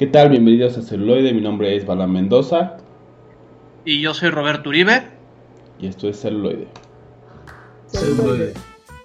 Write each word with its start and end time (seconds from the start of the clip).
¿Qué 0.00 0.06
tal? 0.06 0.30
Bienvenidos 0.30 0.78
a 0.78 0.82
Celuloide, 0.82 1.34
mi 1.34 1.42
nombre 1.42 1.76
es 1.76 1.84
Bala 1.84 2.06
Mendoza. 2.06 2.78
Y 3.84 4.00
yo 4.00 4.14
soy 4.14 4.30
Roberto 4.30 4.70
Uribe. 4.70 5.02
Y 5.78 5.88
esto 5.88 6.08
es 6.08 6.18
Celuloide. 6.18 6.68
Celuloide, 7.88 8.54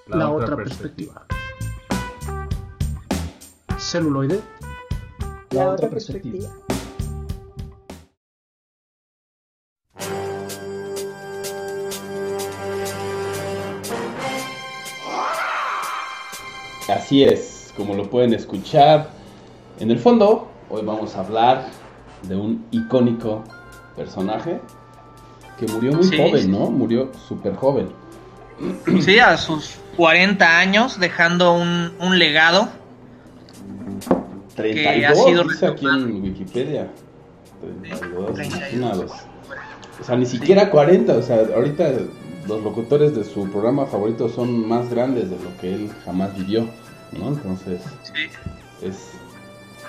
la, 0.07 0.31
otra 0.31 0.55
perspectiva. 0.55 1.25
Celuloide, 3.77 4.39
la 5.51 5.71
otra 5.71 5.89
perspectiva. 5.89 6.47
Así 16.87 17.25
es, 17.25 17.73
como 17.75 17.95
lo 17.95 18.09
pueden 18.09 18.33
escuchar. 18.33 19.09
En 19.81 19.91
el 19.91 19.99
fondo, 19.99 20.54
hoy 20.69 20.81
vamos 20.83 21.15
a 21.15 21.19
hablar 21.19 21.67
de 22.23 22.35
un 22.35 22.65
icónico 22.71 23.43
personaje 23.95 24.59
que 25.57 25.67
murió 25.67 25.93
muy 25.93 26.05
joven, 26.05 26.51
¿no? 26.51 26.69
Murió 26.69 27.11
súper 27.27 27.55
joven. 27.55 27.89
Sí, 29.01 29.19
a 29.19 29.37
sus 29.37 29.75
40 29.97 30.57
años, 30.57 30.99
dejando 30.99 31.53
un, 31.53 31.93
un 31.99 32.19
legado. 32.19 32.69
32, 34.55 34.73
que 34.73 35.05
ha 35.05 35.15
sido 35.15 35.43
dice 35.43 35.67
aquí 35.67 35.85
en 35.85 36.21
Wikipedia. 36.23 36.89
32, 38.33 39.11
O 39.99 40.03
sea, 40.03 40.15
ni 40.15 40.25
siquiera 40.25 40.69
40, 40.69 41.13
o 41.13 41.21
sea, 41.21 41.41
ahorita 41.55 41.91
los 42.47 42.63
locutores 42.63 43.15
de 43.15 43.23
su 43.23 43.49
programa 43.49 43.85
favorito 43.85 44.29
son 44.29 44.67
más 44.67 44.89
grandes 44.89 45.29
de 45.29 45.37
lo 45.37 45.57
que 45.59 45.73
él 45.73 45.91
jamás 46.05 46.35
vivió, 46.37 46.67
¿no? 47.11 47.29
Entonces, 47.29 47.81
sí. 48.03 48.29
es... 48.81 49.11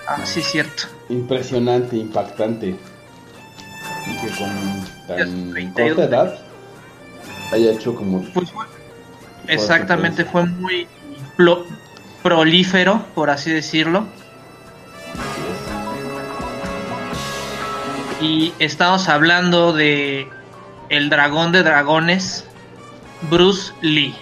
Ah, 0.07 0.25
sí, 0.25 0.43
cierto. 0.43 0.85
Impresionante, 1.09 1.97
impactante. 1.97 2.77
Y 4.07 4.17
que 4.19 4.29
con 4.39 5.07
tan 5.07 5.73
corta 5.73 6.05
edad 6.05 6.39
haya 7.53 7.73
hecho 7.73 7.95
como... 7.95 8.23
Pues, 8.33 8.53
exactamente, 9.49 10.25
fue 10.25 10.47
muy 10.47 10.87
prolífero, 12.23 13.05
por 13.15 13.31
así 13.31 13.51
decirlo. 13.51 14.07
Y 18.21 18.53
estamos 18.59 19.09
hablando 19.09 19.73
de 19.73 20.29
el 20.89 21.11
dragón 21.11 21.53
de 21.53 21.63
dragones, 21.63 22.45
Bruce 23.29 23.73
Lee. 23.83 24.15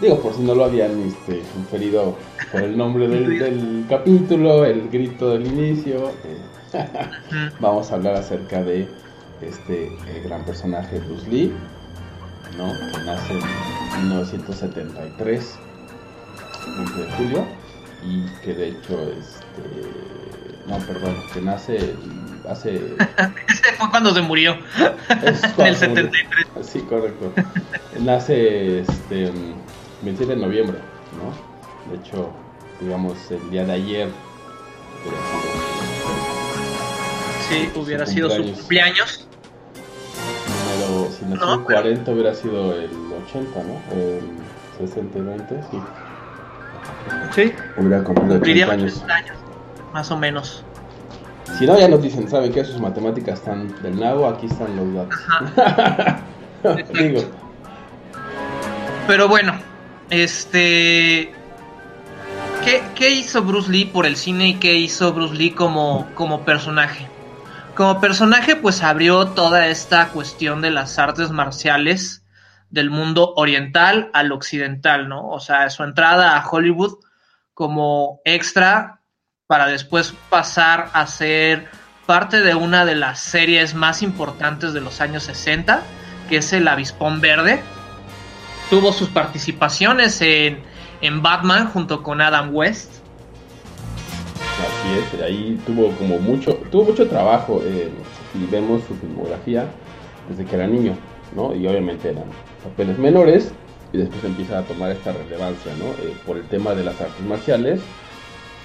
Digo, 0.00 0.20
por 0.20 0.34
si 0.34 0.42
no 0.42 0.54
lo 0.54 0.64
habían 0.64 1.00
este, 1.02 1.42
inferido 1.56 2.16
por 2.52 2.62
el 2.62 2.76
nombre 2.76 3.08
del, 3.08 3.86
capítulo, 3.88 4.64
el 4.64 4.88
grito 4.90 5.30
del 5.30 5.46
inicio. 5.46 6.10
Eh, 6.24 6.80
vamos 7.60 7.90
a 7.90 7.94
hablar 7.94 8.16
acerca 8.16 8.62
de 8.62 8.88
este 9.40 9.86
eh, 9.86 10.22
gran 10.24 10.44
personaje 10.44 10.98
Bruce 11.00 11.28
Lee, 11.28 11.52
¿no? 12.56 12.72
que 12.72 13.04
nace 13.04 13.32
en 13.32 14.08
1973, 14.08 15.58
20 16.76 17.00
de 17.00 17.12
julio, 17.12 17.46
y 18.04 18.26
que 18.44 18.54
de 18.54 18.68
hecho, 18.68 19.00
este, 19.10 20.66
no, 20.66 20.78
perdón, 20.78 21.16
que 21.32 21.40
nace 21.40 21.94
hace... 22.48 22.76
Ese 23.48 23.72
fue 23.78 23.90
cuando 23.90 24.14
se 24.14 24.22
murió. 24.22 24.56
en 25.08 25.66
el 25.66 25.76
73. 25.76 26.46
Sí, 26.62 26.80
correcto. 26.80 27.32
Nace 28.00 28.80
este, 28.80 29.32
27 30.06 30.34
de 30.34 30.46
noviembre, 30.46 30.78
¿no? 31.18 31.92
De 31.92 31.98
hecho, 31.98 32.30
digamos, 32.80 33.30
el 33.30 33.50
día 33.50 33.64
de 33.64 33.72
ayer 33.72 34.08
Sí, 37.48 37.70
hubiera 37.76 38.06
sido 38.06 38.30
su 38.30 38.42
cumpleaños. 38.42 39.26
Pero 39.74 41.08
si 41.10 41.24
nació 41.26 41.54
el 41.54 41.60
40 41.60 42.10
hubiera 42.10 42.34
sido 42.34 42.72
el 42.72 42.90
80, 43.28 43.62
¿no? 43.62 43.94
El 43.94 44.20
60 44.78 45.18
y 45.18 45.20
20, 45.22 45.62
sí. 45.70 45.80
Sí. 47.34 47.52
Hubiera 47.76 48.02
cumplido 48.02 48.40
80 48.40 48.72
años. 48.72 49.04
años. 49.08 49.36
Más 49.92 50.10
o 50.10 50.16
menos. 50.16 50.64
Si 51.56 51.66
no, 51.66 51.78
ya 51.78 51.88
nos 51.88 52.02
dicen, 52.02 52.28
¿saben 52.28 52.52
qué? 52.52 52.64
Sus 52.64 52.80
matemáticas 52.80 53.38
están 53.38 53.80
del 53.82 53.98
nabo, 53.98 54.26
aquí 54.26 54.46
están 54.46 54.74
los 54.76 54.94
datos. 54.94 56.18
Digo. 56.98 57.22
Pero 59.06 59.28
bueno, 59.28 59.54
este. 60.10 61.34
¿Qué, 62.64 62.82
¿Qué, 62.94 63.10
hizo 63.10 63.42
Bruce 63.42 63.70
Lee 63.70 63.84
por 63.84 64.06
el 64.06 64.16
cine 64.16 64.48
y 64.48 64.54
qué 64.54 64.74
hizo 64.74 65.12
Bruce 65.12 65.34
Lee 65.34 65.52
como, 65.52 66.08
como 66.14 66.44
personaje? 66.44 67.06
Como 67.76 68.00
personaje, 68.00 68.56
pues 68.56 68.82
abrió 68.82 69.28
toda 69.28 69.68
esta 69.68 70.08
cuestión 70.08 70.62
de 70.62 70.70
las 70.70 70.98
artes 70.98 71.30
marciales 71.30 72.24
del 72.70 72.90
mundo 72.90 73.34
oriental 73.36 74.10
al 74.12 74.32
occidental, 74.32 75.08
¿no? 75.08 75.28
O 75.28 75.40
sea, 75.40 75.70
su 75.70 75.84
entrada 75.84 76.36
a 76.36 76.48
Hollywood 76.48 76.94
como 77.54 78.20
extra 78.24 79.00
para 79.46 79.66
después 79.66 80.12
pasar 80.28 80.90
a 80.92 81.06
ser 81.06 81.68
parte 82.06 82.40
de 82.40 82.54
una 82.54 82.84
de 82.84 82.94
las 82.94 83.20
series 83.20 83.74
más 83.74 84.02
importantes 84.02 84.72
de 84.72 84.80
los 84.80 85.00
años 85.00 85.24
60, 85.24 85.82
que 86.28 86.38
es 86.38 86.52
El 86.52 86.68
Avispón 86.68 87.20
Verde. 87.20 87.62
Tuvo 88.70 88.92
sus 88.92 89.08
participaciones 89.08 90.20
en, 90.20 90.58
en 91.00 91.22
Batman 91.22 91.68
junto 91.68 92.02
con 92.02 92.20
Adam 92.20 92.54
West. 92.54 92.92
Así 94.36 95.16
es, 95.16 95.22
ahí 95.22 95.60
tuvo 95.66 95.90
como 95.92 96.18
mucho, 96.18 96.54
tuvo 96.70 96.84
mucho 96.84 97.06
trabajo 97.08 97.62
eh, 97.64 97.90
y 98.34 98.50
vemos 98.50 98.82
su 98.88 98.94
filmografía 98.96 99.66
desde 100.28 100.44
que 100.44 100.56
era 100.56 100.66
niño, 100.66 100.96
¿no? 101.34 101.54
Y 101.54 101.66
obviamente 101.66 102.10
eran 102.10 102.24
papeles 102.62 102.98
menores 102.98 103.52
y 103.92 103.98
después 103.98 104.24
empieza 104.24 104.58
a 104.58 104.62
tomar 104.62 104.90
esta 104.90 105.12
relevancia, 105.12 105.72
¿no? 105.78 105.86
Eh, 106.04 106.16
por 106.26 106.36
el 106.36 106.44
tema 106.48 106.74
de 106.74 106.84
las 106.84 107.00
artes 107.00 107.24
marciales 107.26 107.80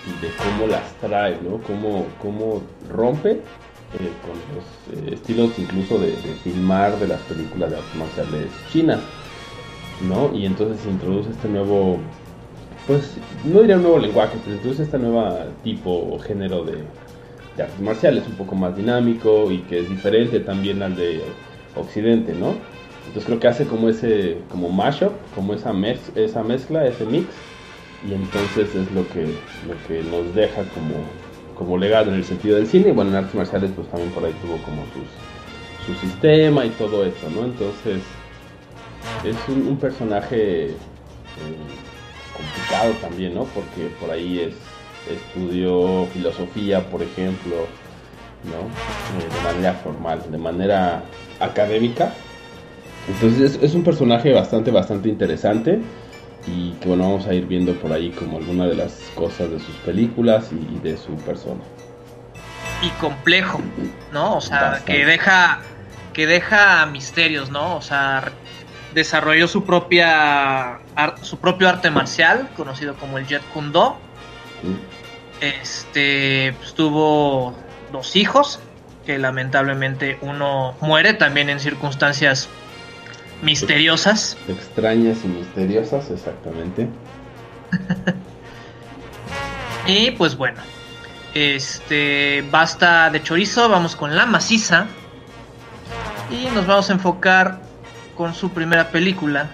y 0.08 0.26
de 0.26 0.32
cómo 0.36 0.68
las 0.68 0.94
trae, 1.00 1.38
¿no? 1.42 1.58
Cómo, 1.60 2.08
cómo 2.22 2.64
rompe 2.90 3.32
eh, 3.32 4.12
con 4.22 4.38
los 4.56 5.10
eh, 5.10 5.14
estilos 5.16 5.52
incluso 5.58 6.00
de, 6.00 6.14
filmar 6.44 6.98
de 6.98 7.08
las 7.08 7.20
películas 7.22 7.72
de 7.72 7.78
artes 7.78 7.96
marciales 7.96 8.48
chinas, 8.72 9.00
¿no? 10.08 10.36
Y 10.36 10.46
entonces 10.46 10.82
se 10.82 10.90
introduce 10.90 11.30
este 11.30 11.48
nuevo, 11.48 11.98
pues 12.88 13.18
no 13.44 13.62
diría 13.62 13.78
un 13.78 13.84
nuevo 13.84 14.00
lenguaje, 14.00 14.38
pero 14.44 14.56
introduce 14.56 14.84
este 14.84 14.98
nuevo 14.98 15.30
tipo 15.64 15.92
o 15.92 16.20
género 16.20 16.64
de, 16.64 16.84
artes 17.62 17.80
marciales, 17.80 18.24
un 18.28 18.36
poco 18.36 18.56
más 18.56 18.76
dinámico 18.76 19.52
y 19.52 19.60
que 19.60 19.80
es 19.80 19.90
diferente 19.90 20.40
también 20.40 20.82
al 20.82 20.96
de 20.96 21.22
Occidente, 21.76 22.34
¿no? 22.34 22.56
Entonces 23.08 23.26
creo 23.26 23.40
que 23.40 23.48
hace 23.48 23.66
como 23.66 23.90
ese, 23.90 24.38
como 24.50 24.70
mashup, 24.70 25.12
como 25.36 25.54
esa, 25.54 25.74
esa 26.16 26.44
mezcla, 26.44 26.88
ese 26.88 27.06
mix 27.06 27.28
y 28.08 28.14
entonces 28.14 28.74
es 28.74 28.92
lo 28.92 29.08
que, 29.10 29.26
lo 29.68 29.88
que 29.88 30.02
nos 30.10 30.34
deja 30.34 30.64
como, 30.74 30.96
como 31.56 31.78
legado 31.78 32.10
en 32.10 32.18
el 32.18 32.24
sentido 32.24 32.56
del 32.56 32.68
cine. 32.68 32.90
Y 32.90 32.92
bueno, 32.92 33.12
en 33.12 33.18
artes 33.18 33.36
marciales 33.36 33.72
pues 33.76 33.88
también 33.90 34.12
por 34.12 34.26
ahí 34.26 34.34
tuvo 34.42 34.58
como 34.64 34.84
sus, 34.94 35.86
su 35.86 36.00
sistema 36.00 36.66
y 36.66 36.70
todo 36.70 37.06
eso, 37.06 37.30
¿no? 37.30 37.46
Entonces 37.46 38.02
es 39.24 39.36
un, 39.48 39.78
personaje 39.78 40.68
eh, 40.68 40.76
complicado 42.36 42.94
también, 43.02 43.34
¿no? 43.34 43.46
Porque 43.46 43.88
por 44.00 44.12
ahí 44.12 44.40
es, 44.40 44.56
estudió 45.12 46.08
filosofía, 46.08 46.82
por 46.90 47.02
ejemplo, 47.02 47.56
¿no? 48.44 48.60
Eh, 49.20 49.30
de 49.34 49.42
manera 49.42 49.74
formal, 49.74 50.24
de 50.30 50.38
manera 50.38 51.04
académica. 51.40 52.14
Entonces 53.08 53.56
es, 53.56 53.64
es 53.64 53.74
un 53.74 53.84
personaje 53.84 54.32
bastante, 54.34 54.72
bastante 54.72 55.10
interesante 55.10 55.82
y 56.48 56.72
que 56.74 56.88
bueno, 56.88 57.04
vamos 57.04 57.28
a 57.28 57.34
ir 57.34 57.46
viendo 57.46 57.74
por 57.76 57.92
ahí 57.92 58.10
como 58.12 58.38
alguna 58.38 58.66
de 58.66 58.76
las 58.76 58.94
cosas 59.16 59.50
de 59.52 59.60
sus 59.60 59.76
películas 59.78 60.50
y, 60.52 60.80
de 60.80 60.98
su 60.98 61.16
persona. 61.18 61.62
Y 62.82 62.90
complejo, 63.00 63.62
¿no? 64.12 64.38
O 64.38 64.42
sea, 64.42 64.82
que 64.86 65.06
deja 65.06 65.62
que 66.14 66.28
deja 66.28 66.86
misterios, 66.88 67.52
¿no? 67.52 67.78
O 67.78 67.82
sea, 67.82 68.32
desarrolló 68.94 69.48
su 69.48 69.64
propia 69.64 70.80
su 71.22 71.38
propio 71.38 71.70
arte 71.70 71.90
marcial, 71.90 72.50
conocido 72.56 72.96
como 72.96 73.18
el 73.18 73.28
Jet 73.28 73.44
Kundo. 73.54 73.98
Este 75.40 76.54
pues, 76.60 76.74
tuvo 76.74 77.56
dos 77.92 78.16
hijos, 78.16 78.60
que 79.06 79.18
lamentablemente 79.18 80.18
uno 80.22 80.76
muere 80.82 81.14
también 81.14 81.50
en 81.50 81.60
circunstancias 81.60 82.50
misteriosas. 83.42 84.38
Extrañas 84.48 85.20
y 85.24 85.28
misteriosas, 85.28 86.12
exactamente. 86.12 86.88
y 89.88 90.12
pues 90.12 90.36
bueno, 90.36 90.62
este 91.34 92.44
basta 92.52 93.10
de 93.10 93.24
chorizo, 93.24 93.70
vamos 93.70 93.96
con 93.96 94.16
la 94.16 94.26
maciza. 94.26 94.88
Y 96.30 96.46
nos 96.56 96.66
vamos 96.66 96.90
a 96.90 96.94
enfocar 96.94 97.71
con 98.22 98.36
su 98.36 98.52
primera 98.52 98.88
película. 98.92 99.50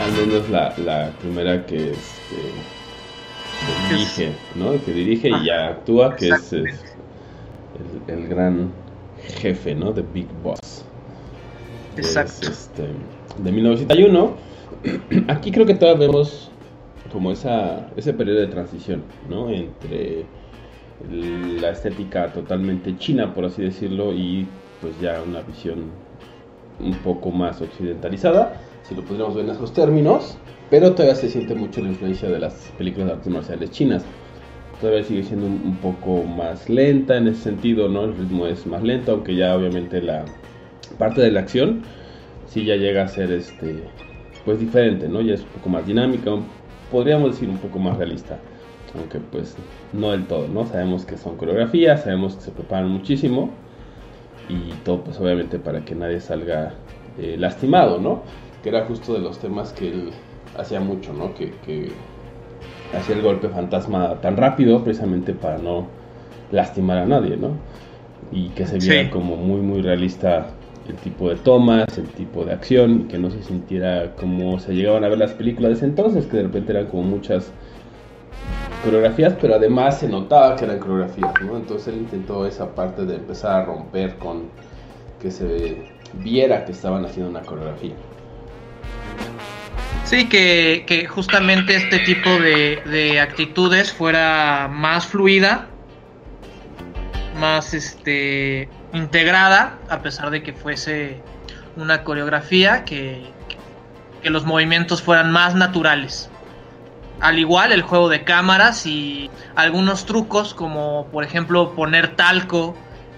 Al 0.00 0.12
menos 0.12 0.48
la, 0.48 0.74
la 0.78 1.10
primera 1.20 1.66
que, 1.66 1.90
este, 1.90 2.36
que 3.60 3.94
dirige, 3.94 4.32
¿no? 4.54 4.82
Que 4.82 4.92
dirige 4.92 5.28
y 5.28 5.44
ya 5.44 5.68
actúa, 5.68 6.16
que 6.16 6.30
es, 6.30 6.50
el, 6.54 6.64
el, 8.06 8.26
gran 8.26 8.72
jefe, 9.38 9.74
¿no? 9.74 9.92
De 9.92 10.00
Big 10.00 10.26
Boss. 10.42 10.86
Exacto. 11.98 12.48
este, 12.50 12.88
de 13.36 13.52
1901. 13.52 14.34
Aquí 15.28 15.52
creo 15.52 15.66
que 15.66 15.74
todavía 15.74 16.06
vemos 16.06 16.50
como 17.12 17.32
esa, 17.32 17.90
ese 17.96 18.14
periodo 18.14 18.40
de 18.40 18.46
transición, 18.46 19.02
¿no? 19.28 19.50
Entre 19.50 20.24
la 21.60 21.68
estética 21.68 22.32
totalmente 22.32 22.96
china, 22.96 23.34
por 23.34 23.44
así 23.44 23.60
decirlo, 23.60 24.14
y 24.14 24.48
pues 24.80 24.98
ya 25.02 25.20
una 25.20 25.42
visión 25.42 26.03
un 26.80 26.94
poco 26.98 27.30
más 27.30 27.60
occidentalizada, 27.60 28.60
si 28.82 28.94
lo 28.94 29.02
podríamos 29.02 29.34
ver 29.34 29.44
en 29.44 29.52
esos 29.52 29.72
términos, 29.72 30.36
pero 30.70 30.92
todavía 30.92 31.14
se 31.14 31.28
siente 31.28 31.54
mucho 31.54 31.80
la 31.80 31.88
influencia 31.88 32.28
de 32.28 32.38
las 32.38 32.54
películas 32.76 33.08
de 33.08 33.12
artes 33.14 33.32
marciales 33.32 33.70
chinas. 33.70 34.04
Todavía 34.80 35.04
sigue 35.04 35.22
siendo 35.22 35.46
un, 35.46 35.76
poco 35.76 36.24
más 36.24 36.68
lenta 36.68 37.16
en 37.16 37.28
ese 37.28 37.42
sentido, 37.42 37.88
¿no? 37.88 38.04
El 38.04 38.16
ritmo 38.16 38.46
es 38.46 38.66
más 38.66 38.82
lento, 38.82 39.12
aunque 39.12 39.34
ya 39.34 39.56
obviamente 39.56 40.02
la 40.02 40.24
parte 40.98 41.22
de 41.22 41.30
la 41.30 41.40
acción 41.40 41.82
sí 42.46 42.64
ya 42.64 42.76
llega 42.76 43.04
a 43.04 43.08
ser 43.08 43.30
este 43.32 43.84
pues 44.44 44.60
diferente, 44.60 45.08
¿no? 45.08 45.20
Ya 45.22 45.34
es 45.34 45.40
un 45.40 45.48
poco 45.48 45.70
más 45.70 45.86
dinámica, 45.86 46.32
podríamos 46.90 47.32
decir 47.32 47.48
un 47.48 47.58
poco 47.58 47.78
más 47.78 47.96
realista, 47.96 48.38
aunque 48.94 49.20
pues 49.20 49.56
no 49.92 50.10
del 50.10 50.26
todo, 50.26 50.48
¿no? 50.48 50.66
Sabemos 50.66 51.06
que 51.06 51.16
son 51.16 51.36
coreografías, 51.36 52.02
sabemos 52.02 52.34
que 52.36 52.42
se 52.42 52.50
preparan 52.50 52.88
muchísimo 52.90 53.50
y 54.48 54.72
todo 54.84 55.02
pues 55.02 55.18
obviamente 55.20 55.58
para 55.58 55.84
que 55.84 55.94
nadie 55.94 56.20
salga 56.20 56.74
eh, 57.18 57.36
lastimado, 57.38 57.98
¿no? 57.98 58.22
Que 58.62 58.68
era 58.70 58.84
justo 58.86 59.14
de 59.14 59.20
los 59.20 59.38
temas 59.38 59.72
que 59.72 59.88
él 59.88 60.10
hacía 60.56 60.80
mucho, 60.80 61.12
¿no? 61.12 61.34
Que, 61.34 61.52
que 61.66 61.92
hacía 62.96 63.16
el 63.16 63.22
golpe 63.22 63.48
fantasma 63.48 64.20
tan 64.20 64.36
rápido 64.36 64.82
precisamente 64.82 65.32
para 65.32 65.58
no 65.58 65.86
lastimar 66.50 66.98
a 66.98 67.06
nadie, 67.06 67.36
¿no? 67.36 67.50
Y 68.32 68.48
que 68.50 68.66
se 68.66 68.78
viera 68.78 69.10
como 69.10 69.36
muy, 69.36 69.60
muy 69.60 69.82
realista 69.82 70.46
el 70.88 70.96
tipo 70.96 71.30
de 71.30 71.36
tomas, 71.36 71.86
el 71.96 72.08
tipo 72.08 72.44
de 72.44 72.52
acción, 72.52 73.08
que 73.08 73.18
no 73.18 73.30
se 73.30 73.42
sintiera 73.42 74.14
como 74.16 74.58
se 74.58 74.74
llegaban 74.74 75.04
a 75.04 75.08
ver 75.08 75.18
las 75.18 75.32
películas 75.32 75.70
de 75.70 75.76
ese 75.76 75.84
entonces, 75.86 76.26
que 76.26 76.38
de 76.38 76.42
repente 76.44 76.72
eran 76.72 76.86
como 76.86 77.02
muchas 77.04 77.50
coreografías, 78.84 79.34
pero 79.40 79.54
además 79.54 79.98
se 80.00 80.08
notaba 80.08 80.56
que 80.56 80.64
eran 80.64 80.78
coreografías, 80.78 81.32
¿no? 81.42 81.56
Entonces 81.56 81.88
él 81.88 82.00
intentó 82.00 82.46
esa 82.46 82.74
parte 82.74 83.04
de 83.04 83.16
empezar 83.16 83.62
a 83.62 83.64
romper 83.64 84.16
con 84.16 84.50
que 85.20 85.30
se 85.30 85.90
viera 86.12 86.64
que 86.64 86.72
estaban 86.72 87.04
haciendo 87.04 87.30
una 87.30 87.40
coreografía. 87.40 87.94
Sí, 90.04 90.28
que, 90.28 91.08
justamente 91.08 91.74
este 91.74 91.98
tipo 92.00 92.28
de, 92.30 92.82
de 92.84 93.20
actitudes 93.20 93.92
fuera 93.92 94.68
más 94.70 95.06
fluida, 95.06 95.68
más 97.40 97.72
este 97.72 98.68
integrada, 98.92 99.78
a 99.88 100.02
pesar 100.02 100.30
de 100.30 100.42
que 100.42 100.52
fuese 100.52 101.20
una 101.76 102.04
coreografía, 102.04 102.84
que, 102.84 103.24
que 104.22 104.30
los 104.30 104.44
movimientos 104.44 105.02
fueran 105.02 105.32
más 105.32 105.54
naturales. 105.54 106.30
Al 107.20 107.38
igual 107.38 107.72
el 107.72 107.82
juego 107.82 108.08
de 108.08 108.24
cámaras 108.24 108.86
y 108.86 109.30
algunos 109.54 110.04
trucos 110.04 110.52
como 110.52 111.06
por 111.12 111.24
ejemplo 111.24 111.74
poner 111.74 112.16
talco 112.16 112.76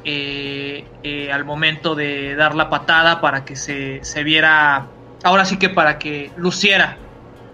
eh, 0.08 0.84
eh, 1.02 1.32
al 1.32 1.44
momento 1.44 1.96
de 1.96 2.36
dar 2.36 2.54
la 2.54 2.70
patada 2.70 3.20
para 3.20 3.44
que 3.44 3.56
se, 3.56 4.04
se, 4.04 4.22
viera, 4.22 4.86
ahora 5.24 5.44
sí 5.44 5.58
que 5.58 5.68
para 5.68 5.98
que 5.98 6.30
luciera, 6.36 6.96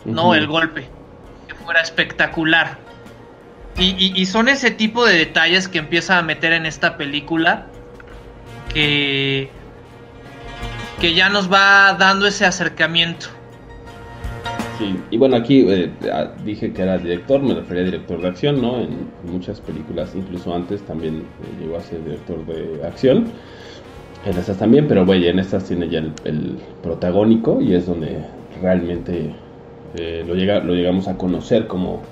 ¿no? 0.05 0.35
El 0.35 0.47
golpe, 0.47 0.87
que 1.49 1.55
fuera 1.55 1.81
espectacular. 1.81 2.77
Y, 3.79 4.13
y, 4.15 4.27
son 4.27 4.51
ese 4.51 4.71
tipo 4.71 5.07
de 5.07 5.17
detalles 5.17 5.67
que 5.67 5.79
empieza 5.79 6.19
a 6.19 6.23
meter 6.23 6.53
en 6.53 6.67
esta 6.67 6.99
película 6.99 7.69
que, 8.75 9.51
que 11.01 11.15
ya 11.15 11.31
nos 11.31 11.51
va 11.51 11.95
dando 11.95 12.27
ese 12.27 12.45
acercamiento. 12.45 13.29
Y 15.11 15.17
bueno, 15.17 15.37
aquí 15.37 15.65
eh, 15.69 15.91
dije 16.45 16.73
que 16.73 16.83
era 16.83 16.99
director, 16.99 17.43
me 17.43 17.55
refería 17.55 17.83
a 17.83 17.87
director 17.87 18.21
de 18.21 18.29
acción, 18.29 18.61
¿no? 18.61 18.81
En 18.81 19.09
muchas 19.31 19.61
películas, 19.61 20.15
incluso 20.15 20.55
antes 20.55 20.83
también 20.83 21.19
eh, 21.19 21.63
llegó 21.63 21.77
a 21.77 21.81
ser 21.81 22.05
director 22.05 22.45
de 22.47 22.87
acción. 22.87 23.27
En 24.25 24.37
estas 24.37 24.59
también, 24.59 24.87
pero 24.87 25.05
bueno, 25.05 25.25
en 25.25 25.39
estas 25.39 25.65
tiene 25.65 25.89
ya 25.89 25.99
el, 25.99 26.59
protagónico 26.83 27.61
y 27.61 27.75
es 27.75 27.87
donde 27.87 28.19
realmente 28.61 29.35
eh, 29.97 30.25
lo, 30.27 30.35
llega, 30.35 30.61
lo 30.61 30.75
llegamos 30.75 31.09
a 31.09 31.17
conocer 31.17 31.67
como 31.67 32.03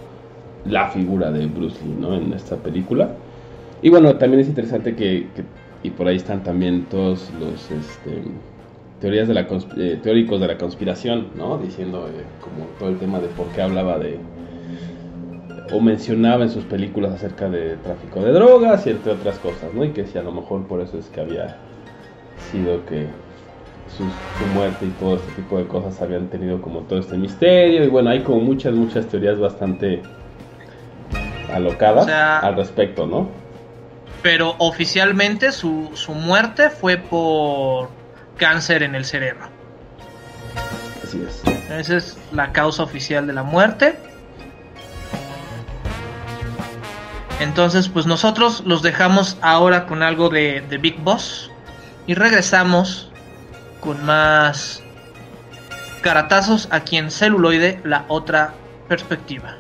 la 0.65 0.89
figura 0.89 1.31
de 1.31 1.47
Bruce 1.47 1.79
Lee, 1.85 1.95
¿no? 1.99 2.15
En 2.15 2.33
esta 2.33 2.57
película. 2.57 3.15
Y 3.83 3.91
bueno, 3.91 4.17
también 4.17 4.41
es 4.41 4.49
interesante 4.49 4.95
que 4.95 5.27
y 5.83 5.91
por 5.91 6.09
ahí 6.09 6.17
están 6.17 6.43
también 6.43 6.85
todos 6.91 7.31
los 7.41 7.71
este, 7.71 8.23
teorías 9.01 9.29
de 9.29 9.35
la 9.35 9.47
eh, 9.77 9.99
teóricos 10.03 10.41
de 10.41 10.47
la 10.47 10.59
conspiración, 10.59 11.29
¿no? 11.35 11.59
Diciendo 11.59 12.09
eh, 12.09 12.25
como 12.41 12.67
todo 12.79 12.91
el 12.91 12.99
tema 12.99 13.19
de 13.21 13.29
por 13.29 13.47
qué 13.49 13.63
hablaba 13.63 13.99
de 13.99 14.19
o 15.73 15.81
mencionaba 15.81 16.43
en 16.43 16.51
sus 16.51 16.65
películas 16.65 17.13
acerca 17.13 17.49
de 17.49 17.77
tráfico 17.77 18.21
de 18.21 18.33
drogas 18.33 18.87
y 18.87 18.91
entre 18.91 19.13
otras 19.13 19.39
cosas, 19.39 19.73
¿no? 19.73 19.85
Y 19.85 19.91
que 19.91 20.05
si 20.07 20.19
a 20.19 20.23
lo 20.23 20.33
mejor 20.33 20.67
por 20.67 20.81
eso 20.81 20.99
es 20.99 21.07
que 21.07 21.21
había 21.21 21.57
sido 22.51 22.85
que 22.87 23.07
su, 23.97 24.05
muerte 24.55 24.87
y 24.87 24.91
todo 24.91 25.17
este 25.17 25.33
tipo 25.33 25.59
de 25.59 25.67
cosas 25.67 26.01
habían 26.03 26.29
tenido 26.29 26.61
como 26.61 26.81
todo 26.81 26.99
este 26.99 27.17
misterio 27.17 27.85
y 27.85 27.89
bueno, 27.89 28.11
hay 28.11 28.21
como 28.21 28.41
muchas, 28.41 28.75
muchas 28.75 29.07
teorías 29.07 29.39
bastante 29.39 30.03
alocadas 31.53 32.09
al 32.09 32.57
respecto, 32.57 33.07
¿no? 33.07 33.29
pero 34.23 34.55
oficialmente 34.59 35.53
su, 35.53 35.91
su 35.95 36.13
muerte 36.13 36.71
fue 36.71 36.97
por 36.99 37.89
cáncer 38.41 38.83
en 38.83 38.95
el 38.95 39.05
cerebro. 39.05 39.49
Así 41.05 41.23
es. 41.23 41.43
Esa 41.71 41.97
es 41.97 42.19
la 42.33 42.51
causa 42.51 42.83
oficial 42.83 43.27
de 43.27 43.35
la 43.35 43.43
muerte. 43.45 43.97
Entonces, 47.39 47.89
pues 47.89 48.07
nosotros 48.07 48.63
los 48.67 48.83
dejamos 48.83 49.37
ahora 49.43 49.87
con 49.87 50.03
algo 50.03 50.31
de, 50.31 50.63
de 50.63 50.79
Big 50.79 50.99
Boss 51.01 51.51
y 52.07 52.15
regresamos 52.15 53.11
con 53.81 54.05
más 54.05 54.83
caratazos 56.03 56.69
aquí 56.71 56.97
en 56.97 57.11
celuloide, 57.11 57.81
la 57.85 58.05
otra 58.09 58.55
perspectiva. 58.89 59.60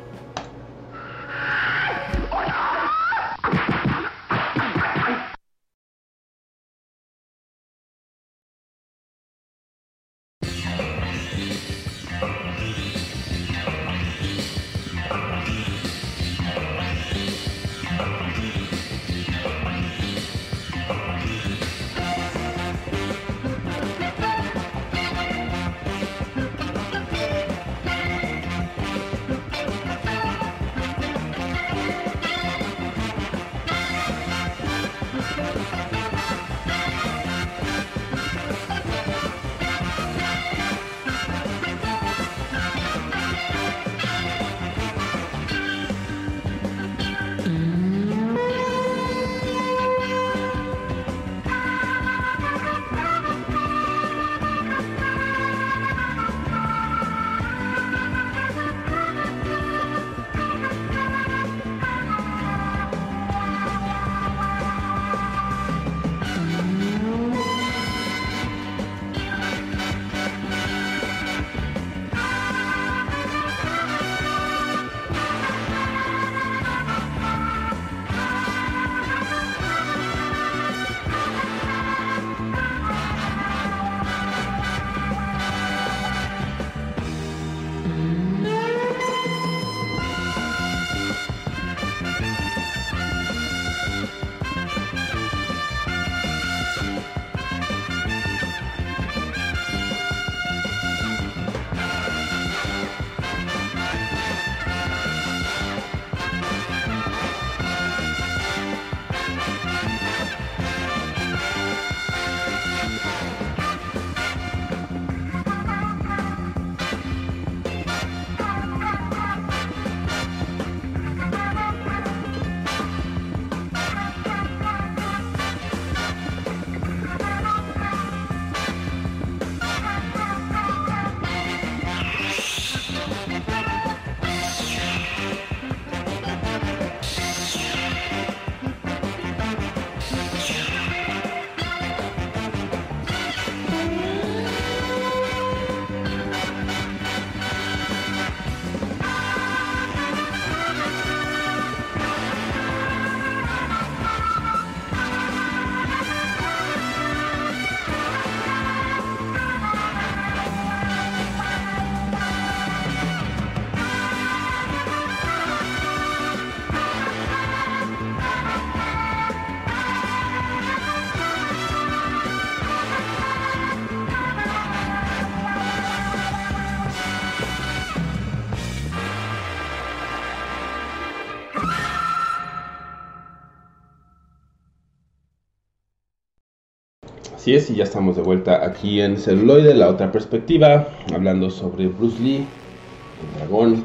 Así 187.40 187.54
es, 187.54 187.70
y 187.70 187.76
ya 187.76 187.84
estamos 187.84 188.16
de 188.16 188.22
vuelta 188.22 188.62
aquí 188.62 189.00
en 189.00 189.16
Celuloide, 189.16 189.72
la 189.72 189.88
otra 189.88 190.12
perspectiva, 190.12 190.88
hablando 191.14 191.48
sobre 191.48 191.86
Bruce 191.86 192.22
Lee, 192.22 192.36
el 192.44 193.38
dragón 193.38 193.82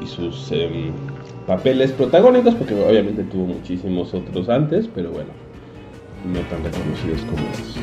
y, 0.00 0.06
sus 0.06 0.50
em, 0.52 0.90
papeles 1.46 1.92
protagónicos, 1.92 2.54
porque 2.54 2.72
obviamente 2.72 3.24
tuvo 3.24 3.44
muchísimos 3.44 4.14
otros 4.14 4.48
antes, 4.48 4.88
pero 4.94 5.10
bueno, 5.10 5.28
no 6.24 6.40
tan 6.48 6.64
reconocidos 6.64 7.20
como 7.30 7.46
estos, 7.50 7.76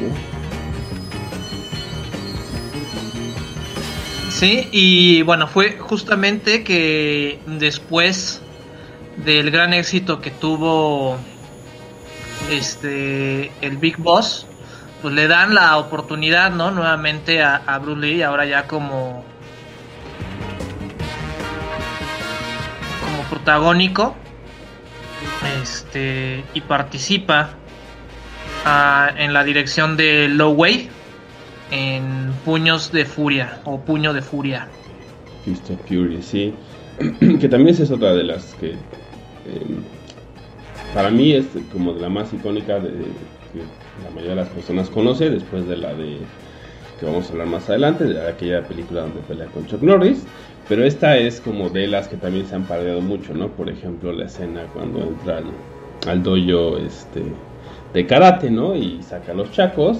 Sí, 4.31 4.67
y 4.71 5.21
bueno, 5.21 5.47
fue 5.47 5.77
justamente 5.77 6.63
que 6.63 7.37
después 7.45 8.41
del 9.23 9.51
gran 9.51 9.71
éxito 9.73 10.19
que 10.19 10.31
tuvo 10.31 11.15
este 12.49 13.51
el 13.61 13.77
Big 13.77 13.97
Boss, 13.97 14.45
pues 15.01 15.13
le 15.13 15.27
dan 15.27 15.53
la 15.53 15.77
oportunidad, 15.77 16.51
¿no? 16.51 16.71
Nuevamente 16.71 17.41
a, 17.41 17.55
a 17.55 17.79
Bruce 17.79 18.01
Lee, 18.01 18.21
ahora 18.21 18.45
ya 18.45 18.67
como 18.67 19.23
como 23.03 23.23
protagónico, 23.29 24.15
este 25.61 26.43
y 26.53 26.61
participa 26.61 27.51
ah, 28.65 29.11
en 29.17 29.33
la 29.33 29.43
dirección 29.43 29.97
de 29.97 30.27
Low 30.29 30.51
Way 30.53 30.89
en 31.71 32.33
Puños 32.45 32.91
de 32.91 33.05
Furia 33.05 33.61
o 33.65 33.79
Puño 33.79 34.13
de 34.13 34.21
Furia. 34.21 34.67
Fist 35.45 35.69
Fury, 35.87 36.21
sí. 36.21 36.53
que 37.39 37.47
también 37.47 37.75
es 37.81 37.91
otra 37.91 38.13
de 38.13 38.23
las 38.23 38.55
que 38.55 38.71
em, 38.71 39.83
para 40.93 41.09
mí 41.11 41.33
es 41.33 41.45
como 41.71 41.93
de 41.93 42.01
la 42.01 42.09
más 42.09 42.33
icónica 42.33 42.79
de, 42.79 42.89
que 42.89 43.59
la 44.03 44.09
mayoría 44.09 44.31
de 44.31 44.35
las 44.35 44.49
personas 44.49 44.89
conoce, 44.89 45.29
después 45.29 45.67
de 45.67 45.77
la 45.77 45.93
de 45.93 46.17
que 46.99 47.05
vamos 47.05 47.29
a 47.29 47.31
hablar 47.31 47.47
más 47.47 47.69
adelante, 47.69 48.03
de 48.05 48.27
aquella 48.27 48.63
película 48.63 49.01
donde 49.01 49.21
pelea 49.21 49.47
con 49.47 49.65
Chuck 49.65 49.81
Norris, 49.81 50.25
pero 50.67 50.83
esta 50.83 51.17
es 51.17 51.39
como 51.39 51.69
de 51.69 51.87
las 51.87 52.07
que 52.07 52.17
también 52.17 52.45
se 52.45 52.55
han 52.55 52.63
parodiado 52.63 53.01
mucho, 53.01 53.33
¿no? 53.33 53.47
Por 53.49 53.69
ejemplo, 53.69 54.11
la 54.11 54.25
escena 54.25 54.65
cuando 54.73 54.99
entra 54.99 55.37
al, 55.37 55.45
al 56.07 56.21
dojo 56.21 56.77
este, 56.77 57.23
de 57.93 58.05
karate, 58.05 58.51
¿no? 58.51 58.75
Y 58.75 59.01
saca 59.01 59.33
los 59.33 59.51
chacos. 59.51 59.99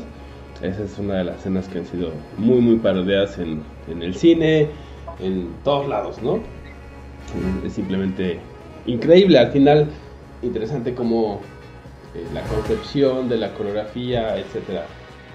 Esa 0.62 0.84
es 0.84 1.00
una 1.00 1.16
de 1.16 1.24
las 1.24 1.38
escenas 1.38 1.70
que 1.70 1.80
han 1.80 1.86
sido 1.86 2.12
muy, 2.38 2.60
muy 2.60 2.76
parodiadas 2.76 3.40
en, 3.40 3.64
en 3.90 4.04
el 4.04 4.14
cine, 4.14 4.68
en 5.20 5.48
todos 5.64 5.88
lados, 5.88 6.22
¿no? 6.22 6.40
Es 7.66 7.74
simplemente 7.74 8.40
increíble. 8.86 9.40
Al 9.40 9.52
final 9.52 9.88
interesante 10.42 10.94
como 10.94 11.42
eh, 12.16 12.26
la 12.34 12.42
concepción 12.44 13.30
de 13.30 13.38
la 13.38 13.54
coreografía, 13.54 14.38
etcétera, 14.38 14.86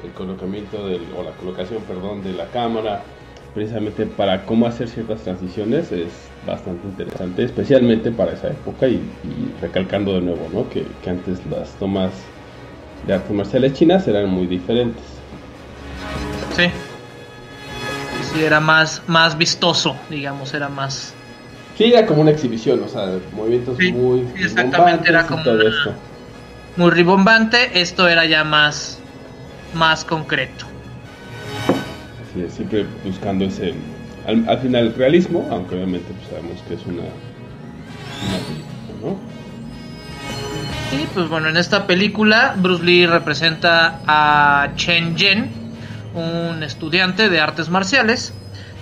el 0.05 0.11
colocamiento 0.13 0.87
del, 0.87 1.03
o 1.17 1.23
la 1.23 1.31
colocación, 1.33 1.83
perdón, 1.83 2.23
de 2.23 2.33
la 2.33 2.47
cámara, 2.47 3.03
precisamente 3.55 4.07
para 4.07 4.45
cómo 4.45 4.67
hacer 4.67 4.89
ciertas 4.89 5.21
transiciones 5.23 5.93
es 5.93 6.13
bastante 6.45 6.87
interesante, 6.89 7.45
especialmente 7.45 8.11
para 8.11 8.33
esa 8.33 8.49
época 8.49 8.89
y, 8.89 9.01
recalcando 9.61 10.15
de 10.15 10.21
nuevo, 10.23 10.49
¿no? 10.53 10.69
Que, 10.69 10.85
antes 11.09 11.45
las 11.47 11.71
tomas 11.75 12.13
de 13.07 13.15
artes 13.15 13.31
marciales 13.31 13.73
chinas 13.75 14.07
eran 14.09 14.29
muy 14.29 14.47
diferentes. 14.47 15.03
Sí. 16.57 16.65
Sí, 18.33 18.45
era 18.45 18.59
más, 18.59 19.03
más 19.07 19.39
vistoso, 19.39 19.97
digamos, 20.11 20.55
era 20.55 20.69
más 20.69 21.15
Sí, 21.77 21.85
era 21.85 22.07
como 22.07 22.23
una 22.23 22.31
exhibición, 22.31 22.83
o 22.83 22.89
sea, 22.89 23.19
movimientos 23.33 23.77
muy 23.93 24.21
sí, 24.37 24.45
exactamente, 24.45 25.09
era 25.09 25.27
como 25.27 25.43
todo 25.43 25.61
esto. 25.69 25.93
muy 26.77 26.91
ribombante, 26.91 27.81
esto 27.81 28.09
era 28.09 28.25
ya 28.27 28.45
más, 28.45 29.01
más 29.75 30.05
concreto. 30.05 30.67
Así 32.31 32.43
es, 32.43 32.55
siempre 32.55 32.87
buscando 33.05 33.47
ese, 33.47 33.75
al, 34.27 34.59
final 34.61 34.87
el 34.87 34.95
realismo, 34.95 35.49
aunque 35.51 35.75
obviamente 35.75 36.13
pues, 36.13 36.29
sabemos 36.29 36.63
que 36.69 36.75
es 36.75 36.87
una, 36.87 37.03
una 37.03 38.39
película, 38.47 39.11
¿no? 39.11 39.19
Sí, 40.91 41.09
pues 41.13 41.29
bueno, 41.29 41.49
en 41.49 41.57
esta 41.57 41.89
película 41.89 42.55
Bruce 42.57 42.85
Lee 42.85 43.07
representa 43.07 44.01
a 44.07 44.69
Chen 44.77 45.17
Yen, 45.17 45.51
un 46.15 46.63
estudiante 46.63 47.29
de 47.29 47.41
artes 47.41 47.69
marciales, 47.69 48.33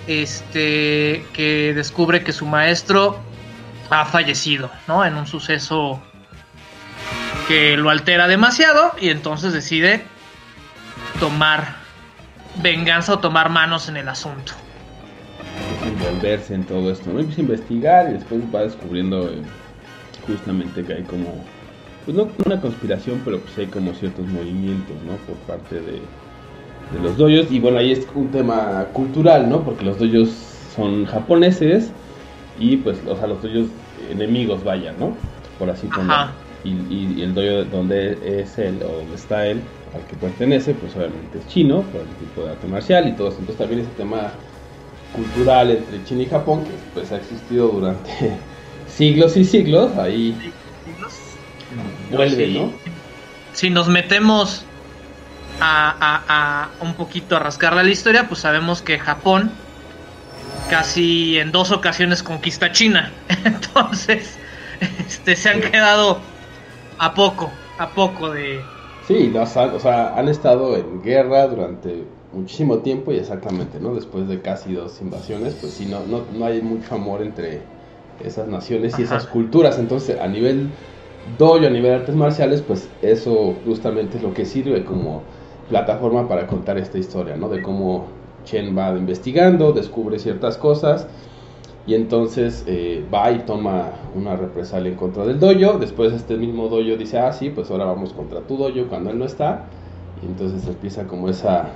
este 0.06 1.24
que 1.32 1.72
descubre 1.74 2.22
que 2.24 2.32
su 2.32 2.46
maestro 2.46 3.20
ha 3.90 4.04
fallecido, 4.04 4.70
¿no? 4.88 5.04
En 5.04 5.14
un 5.14 5.26
suceso 5.26 6.02
que 7.46 7.76
lo 7.76 7.90
altera 7.90 8.28
demasiado 8.28 8.92
y 9.00 9.10
entonces 9.10 9.52
decide 9.52 10.02
tomar 11.20 11.76
venganza 12.62 13.14
o 13.14 13.18
tomar 13.18 13.50
manos 13.50 13.88
en 13.88 13.96
el 13.96 14.08
asunto. 14.08 14.52
Envolverse 15.86 16.54
en 16.54 16.64
todo 16.64 16.90
esto, 16.90 17.12
¿no? 17.12 17.20
Empieza 17.20 17.40
a 17.40 17.44
investigar 17.44 18.10
y 18.10 18.12
después 18.14 18.42
va 18.54 18.62
descubriendo 18.62 19.28
eh, 19.28 19.42
justamente 20.26 20.84
que 20.84 20.94
hay 20.94 21.02
como, 21.02 21.44
pues 22.04 22.16
no 22.16 22.28
una 22.44 22.60
conspiración, 22.60 23.20
pero 23.24 23.40
pues 23.40 23.56
hay 23.58 23.66
como 23.66 23.92
ciertos 23.94 24.26
movimientos, 24.26 24.96
¿no? 25.04 25.16
Por 25.16 25.36
parte 25.46 25.76
de, 25.76 26.00
de 26.92 27.00
los 27.00 27.16
doyos. 27.16 27.46
Y 27.50 27.60
bueno, 27.60 27.78
ahí 27.78 27.92
es 27.92 28.06
un 28.14 28.28
tema 28.28 28.86
cultural, 28.92 29.48
¿no? 29.48 29.62
Porque 29.62 29.84
los 29.84 29.98
doyos 29.98 30.30
son 30.74 31.04
japoneses 31.06 31.90
y 32.58 32.76
pues, 32.78 32.98
o 33.08 33.16
sea, 33.16 33.26
los 33.26 33.42
doyos 33.42 33.68
enemigos, 34.10 34.64
vaya, 34.64 34.94
¿no? 34.98 35.14
Por 35.58 35.70
así 35.70 35.86
ponerlo. 35.86 36.32
Y, 36.64 36.70
y, 36.94 37.22
el 37.22 37.34
doyo 37.34 37.64
donde 37.64 38.40
es 38.40 38.56
él 38.56 38.78
o 38.84 38.98
donde 38.98 39.16
está 39.16 39.46
él, 39.48 39.60
al 39.94 40.06
que 40.06 40.14
pertenece, 40.14 40.74
pues 40.74 40.94
obviamente 40.94 41.38
es 41.38 41.48
chino, 41.48 41.82
por 41.82 42.02
el 42.02 42.06
tipo 42.06 42.42
de 42.42 42.50
arte 42.50 42.68
marcial 42.68 43.08
y 43.08 43.12
todo 43.12 43.28
eso. 43.28 43.38
Entonces 43.40 43.58
también 43.58 43.80
ese 43.80 43.90
tema 43.96 44.32
cultural 45.12 45.70
entre 45.70 46.04
China 46.04 46.22
y 46.22 46.26
Japón, 46.26 46.64
que 46.64 46.70
pues 46.94 47.10
ha 47.12 47.16
existido 47.16 47.68
durante 47.68 48.10
siglos 48.86 49.36
y 49.36 49.44
siglos, 49.44 49.96
ahí 49.96 50.52
vuelve, 52.10 52.48
¿no? 52.48 52.72
Si 53.52 53.68
nos 53.68 53.88
metemos 53.88 54.64
a, 55.62 56.68
un 56.80 56.94
poquito 56.94 57.36
a 57.36 57.38
rascarle 57.38 57.84
la 57.84 57.90
historia, 57.90 58.28
pues 58.28 58.40
sabemos 58.40 58.82
que 58.82 58.98
Japón 58.98 59.50
casi 60.70 61.38
en 61.38 61.52
dos 61.52 61.70
ocasiones 61.70 62.22
conquista 62.22 62.72
China. 62.72 63.12
Entonces, 63.44 64.36
este, 65.06 65.36
se 65.36 65.48
han 65.50 65.60
quedado 65.60 66.18
a 66.98 67.14
poco, 67.14 67.50
a 67.78 67.88
poco 67.90 68.30
de... 68.30 68.60
Sí, 69.06 69.32
o 69.34 69.80
sea, 69.80 70.14
han 70.16 70.28
estado 70.28 70.76
en 70.76 71.02
guerra 71.02 71.46
durante 71.48 72.04
muchísimo 72.32 72.78
tiempo 72.78 73.12
y 73.12 73.16
exactamente, 73.16 73.78
¿no? 73.80 73.94
Después 73.94 74.28
de 74.28 74.40
casi 74.40 74.72
dos 74.72 75.00
invasiones, 75.00 75.54
pues 75.60 75.74
sí, 75.74 75.86
no, 75.86 76.00
no, 76.06 76.44
hay 76.44 76.62
mucho 76.62 76.94
amor 76.94 77.20
entre 77.20 77.60
esas 78.24 78.46
naciones 78.46 78.98
y 78.98 79.02
esas 79.02 79.26
culturas. 79.26 79.78
Entonces, 79.78 80.18
a 80.20 80.28
nivel 80.28 80.70
dojo, 81.36 81.66
a 81.66 81.70
nivel 81.70 81.92
artes 81.92 82.14
marciales, 82.14 82.62
pues 82.62 82.88
eso 83.02 83.56
justamente 83.66 84.18
es 84.18 84.22
lo 84.22 84.32
que 84.32 84.46
sirve 84.46 84.84
como 84.84 85.22
plataforma 85.68 86.28
para 86.28 86.46
contar 86.46 86.78
esta 86.78 86.98
historia, 86.98 87.36
¿no? 87.36 87.48
De 87.48 87.62
cómo 87.62 88.06
Chen 88.44 88.76
va 88.76 88.90
investigando, 88.90 89.72
descubre 89.72 90.18
ciertas 90.18 90.56
cosas 90.56 91.06
y 91.86 91.94
entonces 91.94 92.64
eh, 92.66 93.04
va 93.12 93.32
y 93.32 93.40
toma 93.40 93.90
una 94.14 94.36
represalia 94.36 94.90
en 94.90 94.96
contra 94.96 95.24
del 95.24 95.40
dojo. 95.40 95.78
Después 95.78 96.12
este 96.12 96.36
mismo 96.36 96.68
dojo 96.68 96.96
dice, 96.96 97.18
ah, 97.18 97.32
sí, 97.32 97.50
pues 97.50 97.70
ahora 97.70 97.84
vamos 97.84 98.12
contra 98.12 98.40
tu 98.40 98.56
dojo 98.56 98.88
cuando 98.88 99.10
él 99.10 99.18
no 99.18 99.24
está. 99.24 99.64
Y 100.22 100.26
entonces 100.26 100.66
empieza 100.68 101.04
como 101.04 101.28
esa, 101.28 101.70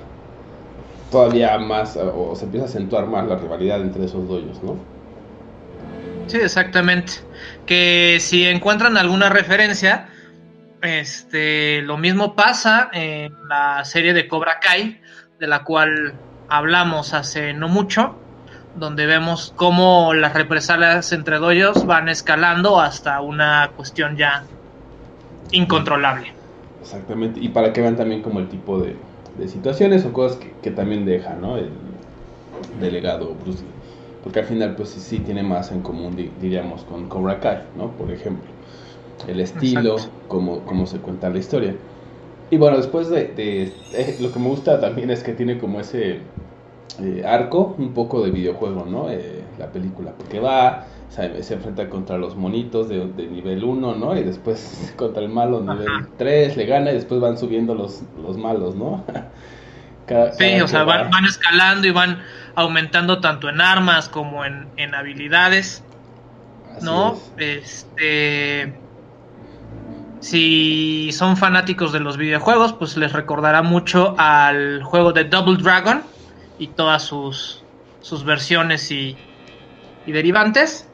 todavía 1.10 1.58
más, 1.58 1.96
o 1.96 2.34
se 2.36 2.44
empieza 2.44 2.66
a 2.66 2.68
acentuar 2.68 3.06
más 3.06 3.26
la 3.26 3.36
rivalidad 3.36 3.80
entre 3.80 4.04
esos 4.04 4.28
dojos, 4.28 4.62
¿no? 4.62 4.76
Sí, 6.28 6.38
exactamente. 6.38 7.14
Que 7.66 8.18
si 8.20 8.44
encuentran 8.46 8.96
alguna 8.96 9.28
referencia, 9.28 10.08
este, 10.86 11.82
lo 11.82 11.96
mismo 11.96 12.34
pasa 12.34 12.88
en 12.92 13.32
la 13.48 13.84
serie 13.84 14.14
de 14.14 14.26
Cobra 14.26 14.58
Kai, 14.60 15.00
de 15.38 15.46
la 15.46 15.64
cual 15.64 16.14
hablamos 16.48 17.12
hace 17.14 17.52
no 17.52 17.68
mucho, 17.68 18.16
donde 18.76 19.06
vemos 19.06 19.52
cómo 19.56 20.14
las 20.14 20.34
represalias 20.34 21.12
entre 21.12 21.38
doyos 21.38 21.86
van 21.86 22.08
escalando 22.08 22.80
hasta 22.80 23.20
una 23.20 23.70
cuestión 23.76 24.16
ya 24.16 24.44
incontrolable. 25.52 26.32
Exactamente, 26.80 27.40
y 27.40 27.48
para 27.48 27.72
que 27.72 27.80
vean 27.80 27.96
también 27.96 28.22
como 28.22 28.40
el 28.40 28.48
tipo 28.48 28.78
de, 28.78 28.96
situaciones 29.48 30.04
o 30.06 30.12
cosas 30.12 30.38
que, 30.62 30.70
también 30.70 31.04
deja, 31.04 31.34
¿no? 31.34 31.58
El 31.58 31.70
delegado 32.80 33.34
Bruce 33.34 33.62
Lee. 33.62 33.68
Porque 34.22 34.40
al 34.40 34.46
final, 34.46 34.74
pues 34.74 34.90
sí, 34.90 35.18
tiene 35.18 35.42
más 35.42 35.70
en 35.70 35.82
común, 35.82 36.16
diríamos, 36.40 36.84
con 36.84 37.08
Cobra 37.08 37.38
Kai, 37.38 37.64
¿no? 37.76 37.90
Por 37.92 38.10
ejemplo 38.10 38.55
el 39.26 39.40
estilo, 39.40 39.96
como, 40.28 40.60
como 40.60 40.86
se 40.86 40.98
cuenta 40.98 41.30
la 41.30 41.38
historia. 41.38 41.74
Y 42.50 42.58
bueno, 42.58 42.76
después 42.76 43.08
de, 43.10 43.34
eh, 43.36 44.16
lo 44.20 44.32
que 44.32 44.38
me 44.38 44.48
gusta 44.48 44.80
también 44.80 45.10
es 45.10 45.22
que 45.22 45.32
tiene 45.32 45.58
como 45.58 45.80
ese 45.80 46.20
eh, 47.00 47.24
arco, 47.26 47.74
un 47.78 47.92
poco 47.92 48.22
de 48.24 48.30
videojuego, 48.30 48.86
¿no? 48.88 49.10
Eh, 49.10 49.42
la 49.58 49.66
película, 49.72 50.12
porque 50.16 50.38
va, 50.38 50.86
se 51.08 51.54
enfrenta 51.54 51.88
contra 51.88 52.18
los 52.18 52.36
monitos 52.36 52.88
de, 52.88 53.04
nivel 53.28 53.64
1, 53.64 53.96
¿no? 53.96 54.16
Y 54.16 54.22
después 54.22 54.94
contra 54.96 55.22
el 55.22 55.28
malo 55.28 55.60
nivel 55.60 56.06
3, 56.18 56.56
le 56.56 56.66
gana 56.66 56.90
y 56.92 56.94
después 56.94 57.20
van 57.20 57.36
subiendo 57.36 57.74
los, 57.74 58.02
los 58.22 58.36
malos, 58.36 58.76
¿no? 58.76 59.04
sí, 60.38 60.60
o 60.60 60.68
sea, 60.68 60.84
van, 60.84 61.10
van, 61.10 61.24
escalando 61.24 61.88
y 61.88 61.90
van 61.90 62.22
aumentando 62.54 63.20
tanto 63.20 63.48
en 63.48 63.60
armas 63.60 64.08
como 64.08 64.44
en, 64.44 64.68
en 64.76 64.94
habilidades, 64.94 65.82
¿no? 66.80 67.18
Este 67.38 68.85
si 70.20 71.10
son 71.12 71.36
fanáticos 71.36 71.92
de 71.92 72.00
los 72.00 72.16
videojuegos, 72.16 72.72
pues 72.72 72.96
les 72.96 73.12
recordará 73.12 73.62
mucho 73.62 74.14
al 74.18 74.82
juego 74.82 75.12
de 75.12 75.24
Double 75.24 75.62
Dragon 75.62 76.02
y 76.58 76.68
todas 76.68 77.02
sus, 77.02 77.62
sus 78.00 78.24
versiones 78.24 78.90
y, 78.90 79.16
y 80.06 80.12
derivantes. 80.12 80.88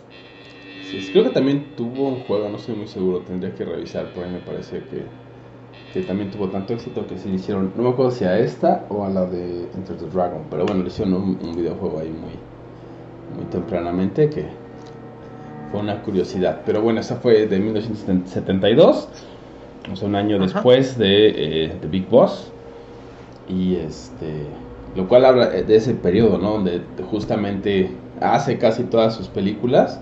Sí, 0.91 1.09
creo 1.13 1.25
que 1.25 1.31
también 1.31 1.75
tuvo 1.77 2.09
un 2.09 2.21
juego, 2.25 2.49
no 2.49 2.57
estoy 2.57 2.75
muy 2.75 2.89
seguro, 2.89 3.21
tendría 3.21 3.55
que 3.55 3.65
revisar, 3.65 4.13
por 4.13 4.25
ahí 4.25 4.31
me 4.31 4.41
parece 4.41 4.83
que, 4.85 5.07
que 5.93 6.03
también 6.03 6.31
tuvo 6.31 6.49
tanto 6.51 6.75
éxito 6.75 7.07
que 7.07 7.17
se 7.17 7.29
le 7.29 7.37
hicieron, 7.37 7.73
no 7.77 7.83
me 7.83 7.91
acuerdo 7.91 8.11
si 8.11 8.25
a 8.25 8.39
esta 8.39 8.85
o 8.91 9.05
a 9.05 9.09
la 9.09 9.25
de 9.25 9.71
Enter 9.75 9.97
the 9.97 10.07
Dragon, 10.07 10.47
pero 10.51 10.67
bueno, 10.67 10.83
le 10.83 10.89
hicieron 10.89 11.15
un, 11.15 11.39
un 11.43 11.57
videojuego 11.57 12.01
ahí 12.01 12.11
muy, 12.11 12.39
muy 13.35 13.47
tempranamente 13.51 14.29
que 14.29 14.62
fue 15.73 15.81
una 15.81 16.03
curiosidad. 16.03 16.61
Pero 16.65 16.83
bueno, 16.83 17.01
esa 17.01 17.17
fue 17.17 17.47
de 17.47 17.59
1972, 17.59 19.09
o 19.91 19.97
sea, 19.97 20.09
un 20.09 20.15
año 20.15 20.39
después 20.39 20.97
de 20.99 21.65
eh, 21.65 21.77
The 21.81 21.89
Big 21.89 22.09
Boss. 22.09 22.53
Y 23.49 23.75
este, 23.77 24.47
lo 24.95 25.09
cual 25.09 25.25
habla 25.25 25.49
de 25.49 25.75
ese 25.75 25.95
periodo, 25.95 26.39
¿no? 26.39 26.53
Donde 26.53 26.83
justamente 27.11 27.91
hace 28.21 28.59
casi 28.59 28.85
todas 28.85 29.17
sus 29.17 29.29
películas. 29.29 29.99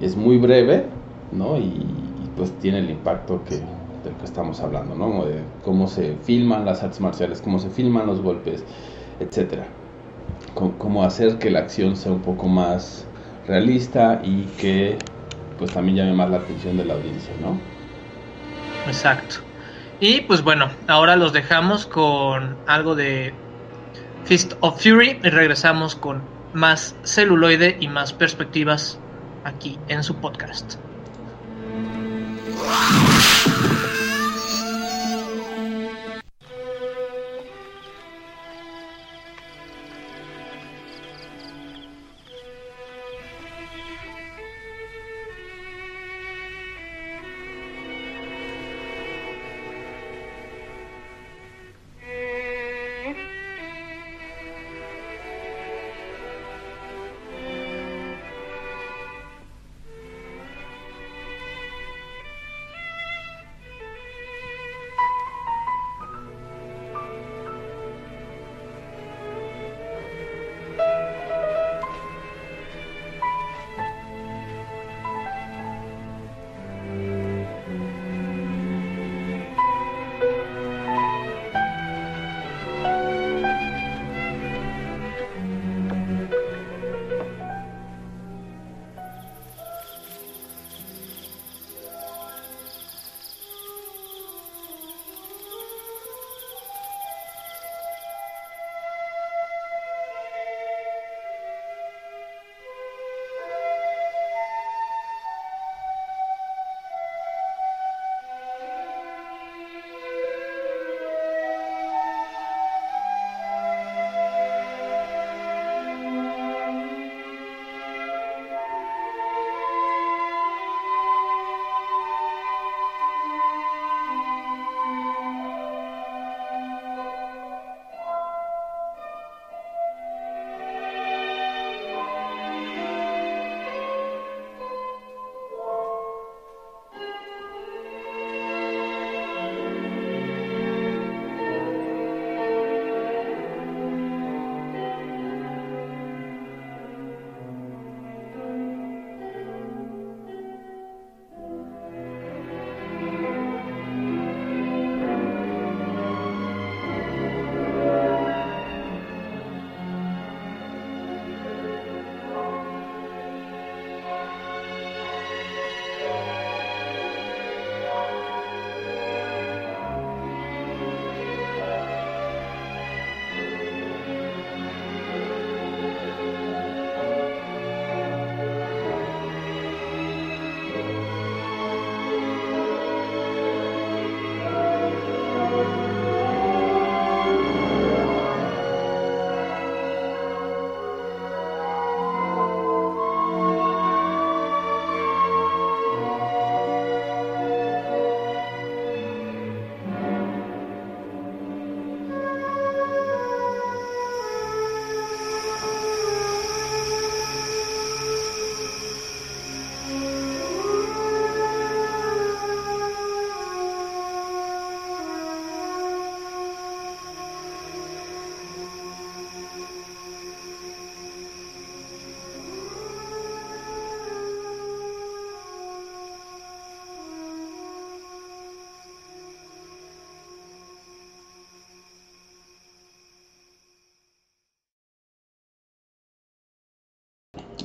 Es 0.00 0.16
muy 0.16 0.38
breve, 0.38 0.86
¿no? 1.32 1.58
Y, 1.58 1.86
pues 2.36 2.50
tiene 2.58 2.78
el 2.80 2.90
impacto 2.90 3.44
que, 3.44 3.54
del 3.54 4.14
que 4.18 4.24
estamos 4.24 4.60
hablando, 4.60 4.96
¿no? 4.96 5.24
De 5.24 5.36
cómo 5.64 5.86
se 5.86 6.16
filman 6.22 6.64
las 6.64 6.82
artes 6.82 7.00
marciales, 7.00 7.40
cómo 7.40 7.60
se 7.60 7.68
filman 7.70 8.08
los 8.08 8.20
golpes, 8.22 8.64
etcétera. 9.20 9.66
cómo 10.54 11.04
hacer 11.04 11.38
que 11.38 11.50
la 11.50 11.60
acción 11.60 11.94
sea 11.94 12.10
un 12.10 12.22
poco 12.22 12.48
más 12.48 13.06
realista 13.46 14.20
y 14.22 14.44
que 14.58 14.96
pues 15.58 15.72
también 15.72 15.98
llame 15.98 16.12
más 16.12 16.30
la 16.30 16.38
atención 16.38 16.76
de 16.76 16.84
la 16.84 16.94
audiencia, 16.94 17.32
¿no? 17.40 17.58
Exacto. 18.86 19.36
Y 20.00 20.22
pues 20.22 20.42
bueno, 20.42 20.68
ahora 20.88 21.16
los 21.16 21.32
dejamos 21.32 21.86
con 21.86 22.56
algo 22.66 22.94
de 22.94 23.32
Fist 24.24 24.54
of 24.60 24.82
Fury 24.82 25.20
y 25.22 25.30
regresamos 25.30 25.94
con 25.94 26.22
más 26.52 26.96
celuloide 27.04 27.76
y 27.80 27.88
más 27.88 28.12
perspectivas 28.12 28.98
aquí 29.44 29.78
en 29.88 30.02
su 30.02 30.16
podcast. 30.16 30.76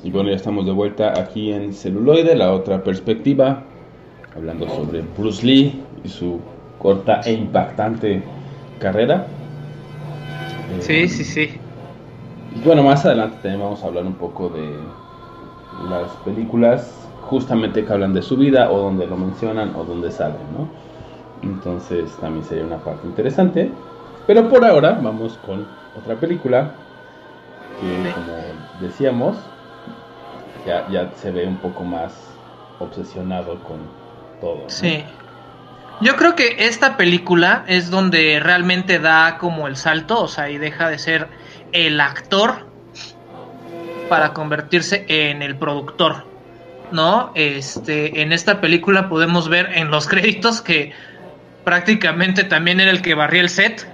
Y 0.02 0.10
bueno, 0.10 0.30
ya 0.30 0.36
estamos 0.36 0.64
de 0.64 0.72
vuelta 0.72 1.18
aquí 1.20 1.52
en 1.52 1.72
Celuloide, 1.72 2.34
la 2.34 2.52
otra 2.52 2.82
perspectiva, 2.82 3.62
hablando 4.34 4.66
sobre 4.68 5.02
Bruce 5.02 5.44
Lee 5.46 5.84
y 6.04 6.08
su 6.08 6.40
corta 6.78 7.20
e 7.24 7.32
impactante 7.32 8.22
carrera. 8.78 9.26
Sí, 10.80 10.94
Eh, 10.94 11.08
sí, 11.08 11.24
sí. 11.24 11.48
Y 12.56 12.60
bueno, 12.66 12.82
más 12.82 13.04
adelante 13.04 13.36
también 13.42 13.60
vamos 13.60 13.82
a 13.82 13.86
hablar 13.86 14.04
un 14.04 14.14
poco 14.14 14.48
de 14.48 14.96
las 15.88 16.10
películas 16.24 17.08
justamente 17.20 17.84
que 17.84 17.92
hablan 17.92 18.12
de 18.14 18.22
su 18.22 18.36
vida 18.36 18.70
o 18.70 18.78
donde 18.78 19.06
lo 19.06 19.16
mencionan 19.16 19.74
o 19.76 19.84
donde 19.84 20.10
salen, 20.10 20.40
¿no? 20.56 20.66
Entonces 21.42 22.16
también 22.16 22.44
sería 22.44 22.64
una 22.64 22.78
parte 22.78 23.06
interesante. 23.06 23.70
Pero 24.26 24.48
por 24.48 24.64
ahora 24.64 24.92
vamos 25.02 25.38
con 25.38 25.66
otra 25.94 26.18
película 26.20 26.74
que, 27.76 28.02
Sí. 28.04 28.10
como 28.10 28.68
decíamos, 28.80 29.36
ya, 30.66 30.88
ya 30.88 31.10
se 31.16 31.30
ve 31.30 31.46
un 31.46 31.58
poco 31.58 31.84
más 31.84 32.12
obsesionado 32.78 33.62
con 33.62 33.78
todo. 34.40 34.68
Sí. 34.68 35.04
Yo 36.00 36.16
creo 36.16 36.34
que 36.34 36.66
esta 36.66 36.96
película 36.96 37.64
es 37.66 37.90
donde 37.90 38.40
realmente 38.40 38.98
da 38.98 39.36
como 39.36 39.68
el 39.68 39.76
salto, 39.76 40.22
o 40.22 40.28
sea, 40.28 40.48
y 40.48 40.56
deja 40.56 40.88
de 40.88 40.98
ser 40.98 41.28
el 41.72 42.00
actor 42.00 42.66
para 44.08 44.32
convertirse 44.32 45.04
en 45.08 45.42
el 45.42 45.56
productor, 45.56 46.24
¿no? 46.90 47.32
Este, 47.34 48.22
en 48.22 48.32
esta 48.32 48.60
película 48.62 49.08
podemos 49.08 49.48
ver 49.48 49.70
en 49.74 49.90
los 49.90 50.08
créditos 50.08 50.62
que 50.62 50.92
prácticamente 51.64 52.44
también 52.44 52.80
era 52.80 52.90
el 52.90 53.02
que 53.02 53.14
barría 53.14 53.42
el 53.42 53.50
set, 53.50 53.86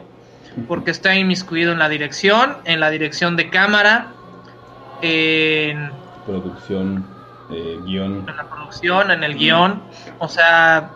porque 0.69 0.93
está 0.93 1.15
inmiscuido 1.17 1.73
en 1.73 1.81
la 1.81 1.89
dirección, 1.89 2.57
en 2.65 2.79
la 2.81 2.89
dirección 2.91 3.37
de 3.37 3.51
cámara, 3.51 4.13
en 5.03 5.91
Producción, 6.27 7.07
eh, 7.51 7.79
guion. 7.85 8.27
en 8.29 8.37
la 8.37 8.45
producción, 8.45 9.11
en 9.11 9.23
el 9.23 9.37
guion. 9.37 9.83
O 10.19 10.29
sea, 10.29 10.91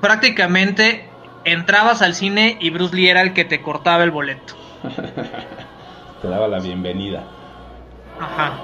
prácticamente 0.00 1.08
entrabas 1.44 2.02
al 2.02 2.14
cine 2.14 2.56
y 2.60 2.70
Bruce 2.70 2.94
Lee 2.96 3.08
era 3.08 3.20
el 3.22 3.32
que 3.32 3.44
te 3.44 3.60
cortaba 3.62 4.02
el 4.04 4.10
boleto. 4.10 4.54
Te 6.22 6.28
daba 6.28 6.48
la 6.48 6.60
bienvenida. 6.60 7.24
Ajá. 8.20 8.58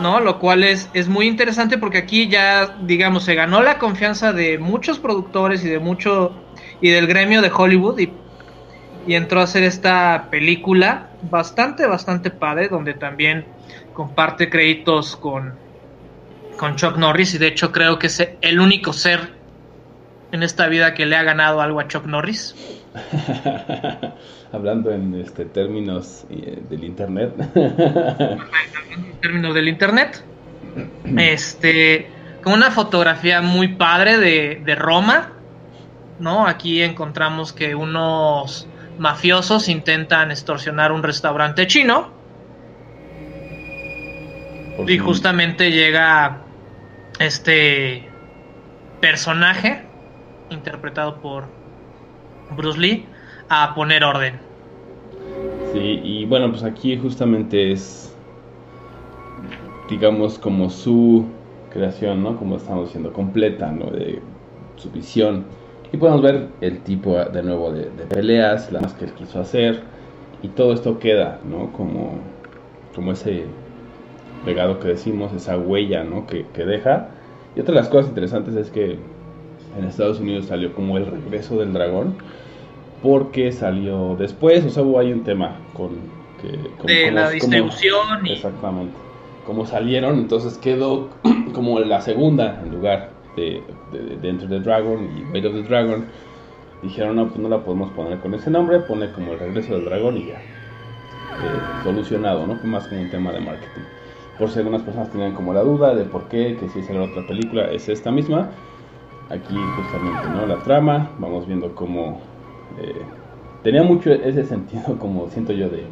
¿No? 0.00 0.20
Lo 0.20 0.38
cual 0.38 0.62
es, 0.62 0.88
es 0.94 1.08
muy 1.08 1.26
interesante 1.26 1.78
porque 1.78 1.98
aquí 1.98 2.28
ya, 2.28 2.76
digamos, 2.80 3.24
se 3.24 3.34
ganó 3.34 3.62
la 3.62 3.78
confianza 3.78 4.32
de 4.32 4.58
muchos 4.58 4.98
productores 4.98 5.64
y 5.64 5.68
de 5.68 5.78
mucho. 5.78 6.32
y 6.80 6.90
del 6.90 7.06
gremio 7.06 7.42
de 7.42 7.50
Hollywood 7.54 7.98
y, 7.98 8.12
y 9.06 9.14
entró 9.14 9.40
a 9.40 9.44
hacer 9.44 9.64
esta 9.64 10.28
película 10.30 11.10
bastante, 11.30 11.86
bastante 11.86 12.30
padre, 12.30 12.68
donde 12.68 12.94
también 12.94 13.46
comparte 13.92 14.48
créditos 14.48 15.16
con, 15.16 15.54
con 16.56 16.76
Chuck 16.76 16.96
Norris 16.96 17.34
y 17.34 17.38
de 17.38 17.48
hecho 17.48 17.72
creo 17.72 17.98
que 17.98 18.06
es 18.08 18.28
el 18.40 18.60
único 18.60 18.92
ser 18.92 19.32
en 20.32 20.42
esta 20.42 20.66
vida 20.68 20.94
que 20.94 21.06
le 21.06 21.16
ha 21.16 21.22
ganado 21.22 21.60
algo 21.60 21.80
a 21.80 21.88
Chuck 21.88 22.06
Norris. 22.06 22.54
Hablando 24.52 24.90
en 24.90 25.14
este 25.14 25.44
términos 25.44 26.24
eh, 26.30 26.62
del 26.68 26.84
internet. 26.84 27.32
en 27.54 28.38
términos 29.20 29.54
del 29.54 29.68
internet. 29.68 30.24
Este, 31.16 32.08
con 32.42 32.54
una 32.54 32.70
fotografía 32.70 33.42
muy 33.42 33.68
padre 33.68 34.18
de, 34.18 34.62
de 34.64 34.74
Roma, 34.74 35.32
¿no? 36.18 36.46
Aquí 36.46 36.82
encontramos 36.82 37.52
que 37.52 37.74
unos 37.74 38.66
mafiosos 38.98 39.68
intentan 39.68 40.30
extorsionar 40.30 40.92
un 40.92 41.02
restaurante 41.02 41.66
chino 41.66 42.21
y 44.86 44.98
justamente 44.98 45.70
llega 45.70 46.38
este 47.18 48.08
personaje 49.00 49.82
interpretado 50.50 51.16
por 51.16 51.44
Bruce 52.56 52.78
Lee 52.78 53.06
a 53.48 53.74
poner 53.74 54.04
orden. 54.04 54.38
Sí, 55.72 56.00
y 56.02 56.24
bueno, 56.26 56.50
pues 56.50 56.62
aquí 56.62 56.96
justamente 56.96 57.72
es, 57.72 58.14
digamos, 59.88 60.38
como 60.38 60.68
su 60.70 61.26
creación, 61.72 62.22
¿no? 62.22 62.36
Como 62.36 62.56
estamos 62.56 62.86
diciendo, 62.86 63.12
completa, 63.12 63.72
¿no? 63.72 63.86
De 63.90 64.20
su 64.76 64.90
visión. 64.90 65.46
Y 65.92 65.96
podemos 65.96 66.22
ver 66.22 66.48
el 66.60 66.80
tipo 66.80 67.16
de 67.16 67.42
nuevo 67.42 67.72
de, 67.72 67.90
de 67.90 68.04
peleas, 68.06 68.70
las 68.72 68.92
que 68.94 69.06
él 69.06 69.12
quiso 69.12 69.40
hacer. 69.40 69.82
Y 70.42 70.48
todo 70.48 70.72
esto 70.72 70.98
queda, 70.98 71.38
¿no? 71.44 71.72
Como, 71.72 72.18
como 72.94 73.12
ese 73.12 73.46
legado 74.46 74.78
que 74.80 74.88
decimos, 74.88 75.32
esa 75.32 75.56
huella, 75.56 76.04
¿no? 76.04 76.26
Que, 76.26 76.46
que 76.54 76.64
deja. 76.64 77.08
Y 77.56 77.60
otra 77.60 77.74
de 77.74 77.80
las 77.80 77.88
cosas 77.88 78.08
interesantes 78.10 78.54
es 78.56 78.70
que 78.70 78.98
en 79.78 79.84
Estados 79.84 80.20
Unidos 80.20 80.46
salió 80.46 80.74
como 80.74 80.96
el 80.98 81.06
regreso 81.06 81.58
del 81.58 81.72
dragón. 81.72 82.14
Porque 83.02 83.50
salió 83.50 84.14
después, 84.16 84.64
o 84.64 84.70
sea, 84.70 84.82
hubo 84.84 84.98
ahí 84.98 85.12
un 85.12 85.24
tema 85.24 85.56
con... 85.74 85.90
Que, 86.40 86.50
como- 86.76 86.86
De 86.86 87.10
la 87.10 87.30
distribución 87.30 88.26
y 88.26 88.32
Exactamente. 88.32 88.94
Como 89.44 89.66
salieron, 89.66 90.18
entonces 90.20 90.56
quedó 90.58 91.08
como 91.52 91.80
la 91.80 92.00
segunda 92.00 92.60
en 92.64 92.70
lugar 92.72 93.10
de, 93.36 93.60
de, 93.92 94.16
de 94.18 94.28
Enter 94.28 94.48
the 94.48 94.60
Dragon 94.60 95.08
y 95.18 95.24
Weight 95.32 95.44
of 95.46 95.52
the 95.54 95.62
Dragon. 95.62 96.04
Dijeron, 96.82 97.16
no, 97.16 97.26
pues 97.28 97.38
no 97.40 97.48
la 97.48 97.58
podemos 97.64 97.90
poner 97.92 98.18
con 98.20 98.34
ese 98.34 98.50
nombre, 98.50 98.78
pone 98.80 99.10
como 99.12 99.32
el 99.32 99.38
regreso 99.40 99.74
del 99.74 99.84
dragón 99.84 100.16
y 100.18 100.26
ya. 100.26 100.34
Eh, 100.38 101.82
solucionado, 101.82 102.46
¿no? 102.46 102.56
Fue 102.56 102.68
más 102.68 102.86
como 102.86 103.00
un 103.00 103.10
tema 103.10 103.32
de 103.32 103.40
marketing. 103.40 103.82
Por 104.42 104.50
si 104.50 104.58
algunas 104.58 104.82
personas 104.82 105.08
tenían 105.08 105.34
como 105.34 105.54
la 105.54 105.62
duda 105.62 105.94
de 105.94 106.02
por 106.02 106.24
qué, 106.24 106.56
que 106.58 106.68
si 106.68 106.80
esa 106.80 106.94
era 106.94 107.04
otra 107.04 107.24
película, 107.24 107.70
es 107.70 107.88
esta 107.88 108.10
misma. 108.10 108.50
Aquí 109.30 109.54
justamente, 109.54 110.28
¿no? 110.30 110.46
La 110.48 110.60
trama, 110.64 111.12
vamos 111.20 111.46
viendo 111.46 111.72
cómo... 111.76 112.20
eh, 112.80 113.02
tenía 113.62 113.84
mucho 113.84 114.10
ese 114.10 114.44
sentido, 114.44 114.96
como 114.98 115.28
siento 115.28 115.52
yo, 115.52 115.68
de, 115.68 115.84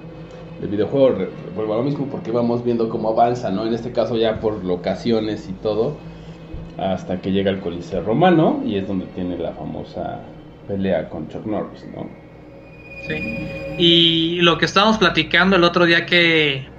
del 0.60 0.68
videojuego. 0.68 1.28
Vuelvo 1.54 1.74
a 1.74 1.76
lo 1.76 1.84
mismo 1.84 2.06
porque 2.06 2.32
vamos 2.32 2.64
viendo 2.64 2.88
cómo 2.88 3.10
avanza, 3.10 3.52
¿no? 3.52 3.64
En 3.64 3.72
este 3.72 3.92
caso 3.92 4.16
ya 4.16 4.40
por 4.40 4.64
locaciones 4.64 5.48
y 5.48 5.52
todo, 5.52 5.94
hasta 6.76 7.20
que 7.20 7.30
llega 7.30 7.52
al 7.52 7.60
Coliseo 7.60 8.02
Romano 8.02 8.62
y 8.66 8.78
es 8.78 8.88
donde 8.88 9.06
tiene 9.06 9.38
la 9.38 9.52
famosa 9.52 10.22
pelea 10.66 11.08
con 11.08 11.28
Chuck 11.28 11.46
Norris, 11.46 11.86
¿no? 11.94 12.08
Sí. 13.06 13.14
Y 13.78 14.40
lo 14.40 14.58
que 14.58 14.64
estábamos 14.64 14.98
platicando 14.98 15.54
el 15.54 15.62
otro 15.62 15.86
día 15.86 16.04
que, 16.04 16.69